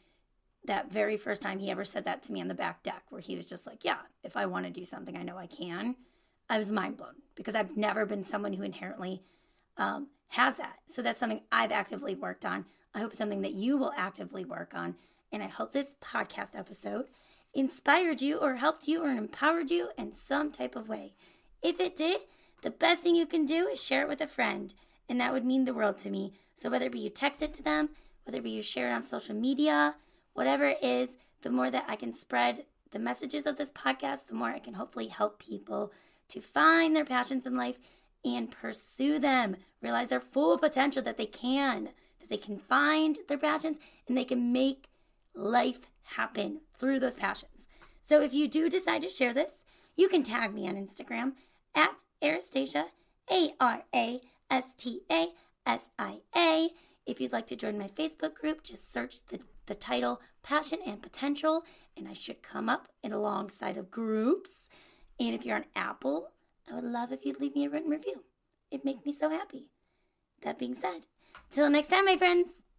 that 0.64 0.92
very 0.92 1.16
first 1.16 1.42
time 1.42 1.58
he 1.58 1.70
ever 1.70 1.84
said 1.84 2.04
that 2.04 2.22
to 2.24 2.32
me 2.32 2.40
on 2.40 2.48
the 2.48 2.54
back 2.54 2.82
deck, 2.82 3.04
where 3.08 3.20
he 3.20 3.34
was 3.34 3.46
just 3.46 3.66
like, 3.66 3.84
Yeah, 3.84 3.98
if 4.22 4.36
I 4.36 4.46
want 4.46 4.66
to 4.66 4.70
do 4.70 4.84
something, 4.84 5.16
I 5.16 5.22
know 5.22 5.36
I 5.36 5.46
can. 5.46 5.96
I 6.48 6.58
was 6.58 6.70
mind 6.70 6.96
blown 6.96 7.22
because 7.34 7.54
I've 7.54 7.76
never 7.76 8.06
been 8.06 8.24
someone 8.24 8.52
who 8.52 8.62
inherently 8.62 9.22
um, 9.76 10.08
has 10.28 10.56
that. 10.56 10.76
So 10.86 11.02
that's 11.02 11.18
something 11.18 11.42
I've 11.50 11.72
actively 11.72 12.14
worked 12.14 12.44
on. 12.44 12.66
I 12.94 13.00
hope 13.00 13.14
something 13.14 13.42
that 13.42 13.52
you 13.52 13.76
will 13.76 13.92
actively 13.96 14.44
work 14.44 14.72
on. 14.74 14.96
And 15.30 15.42
I 15.42 15.46
hope 15.46 15.72
this 15.72 15.96
podcast 16.02 16.58
episode 16.58 17.06
inspired 17.54 18.20
you 18.20 18.38
or 18.38 18.56
helped 18.56 18.86
you 18.86 19.02
or 19.02 19.10
empowered 19.10 19.70
you 19.70 19.90
in 19.96 20.12
some 20.12 20.50
type 20.50 20.76
of 20.76 20.88
way. 20.88 21.14
If 21.62 21.80
it 21.80 21.96
did, 21.96 22.20
the 22.62 22.70
best 22.70 23.02
thing 23.02 23.14
you 23.14 23.26
can 23.26 23.46
do 23.46 23.68
is 23.68 23.82
share 23.82 24.02
it 24.02 24.08
with 24.08 24.20
a 24.20 24.26
friend. 24.26 24.74
And 25.08 25.20
that 25.20 25.32
would 25.32 25.44
mean 25.44 25.64
the 25.64 25.74
world 25.74 25.98
to 25.98 26.10
me. 26.10 26.32
So 26.54 26.70
whether 26.70 26.86
it 26.86 26.92
be 26.92 27.00
you 27.00 27.10
text 27.10 27.42
it 27.42 27.52
to 27.54 27.62
them, 27.62 27.90
whether 28.24 28.38
it 28.38 28.44
be 28.44 28.50
you 28.50 28.62
share 28.62 28.88
it 28.88 28.92
on 28.92 29.02
social 29.02 29.34
media, 29.34 29.96
whatever 30.34 30.66
it 30.66 30.82
is, 30.82 31.16
the 31.42 31.50
more 31.50 31.70
that 31.70 31.86
I 31.88 31.96
can 31.96 32.12
spread 32.12 32.66
the 32.92 32.98
messages 32.98 33.46
of 33.46 33.56
this 33.56 33.70
podcast, 33.72 34.26
the 34.26 34.34
more 34.34 34.50
I 34.50 34.58
can 34.58 34.74
hopefully 34.74 35.08
help 35.08 35.38
people 35.38 35.92
to 36.32 36.40
find 36.40 36.96
their 36.96 37.04
passions 37.04 37.46
in 37.46 37.56
life 37.56 37.78
and 38.24 38.50
pursue 38.50 39.18
them, 39.18 39.56
realize 39.80 40.08
their 40.08 40.20
full 40.20 40.58
potential 40.58 41.02
that 41.02 41.16
they 41.16 41.26
can, 41.26 41.90
that 42.20 42.28
they 42.28 42.36
can 42.36 42.58
find 42.58 43.18
their 43.28 43.38
passions 43.38 43.78
and 44.08 44.16
they 44.16 44.24
can 44.24 44.52
make 44.52 44.88
life 45.34 45.86
happen 46.02 46.60
through 46.78 47.00
those 47.00 47.16
passions. 47.16 47.68
So 48.02 48.20
if 48.20 48.34
you 48.34 48.48
do 48.48 48.68
decide 48.68 49.02
to 49.02 49.10
share 49.10 49.32
this, 49.32 49.62
you 49.96 50.08
can 50.08 50.22
tag 50.22 50.54
me 50.54 50.68
on 50.68 50.76
Instagram 50.76 51.32
at 51.74 52.02
Arastasia, 52.22 52.86
A 53.30 53.54
R 53.60 53.82
A 53.94 54.20
S 54.50 54.74
T 54.74 55.02
A 55.10 55.28
S 55.66 55.90
I 55.98 56.20
A. 56.36 56.70
If 57.04 57.20
you'd 57.20 57.32
like 57.32 57.46
to 57.48 57.56
join 57.56 57.78
my 57.78 57.88
Facebook 57.88 58.34
group, 58.34 58.62
just 58.62 58.92
search 58.92 59.24
the, 59.26 59.40
the 59.66 59.74
title 59.74 60.20
Passion 60.42 60.78
and 60.86 61.02
Potential, 61.02 61.64
and 61.96 62.08
I 62.08 62.12
should 62.12 62.42
come 62.42 62.68
up 62.68 62.88
in 63.02 63.12
alongside 63.12 63.76
of 63.76 63.90
groups. 63.90 64.68
And 65.20 65.34
if 65.34 65.44
you're 65.44 65.56
on 65.56 65.64
Apple, 65.76 66.28
I 66.70 66.74
would 66.74 66.84
love 66.84 67.12
if 67.12 67.24
you'd 67.24 67.40
leave 67.40 67.54
me 67.54 67.66
a 67.66 67.70
written 67.70 67.90
review. 67.90 68.24
It'd 68.70 68.84
make 68.84 69.04
me 69.04 69.12
so 69.12 69.28
happy. 69.30 69.66
That 70.42 70.58
being 70.58 70.74
said, 70.74 71.02
till 71.50 71.70
next 71.70 71.88
time, 71.88 72.04
my 72.04 72.16
friends. 72.16 72.62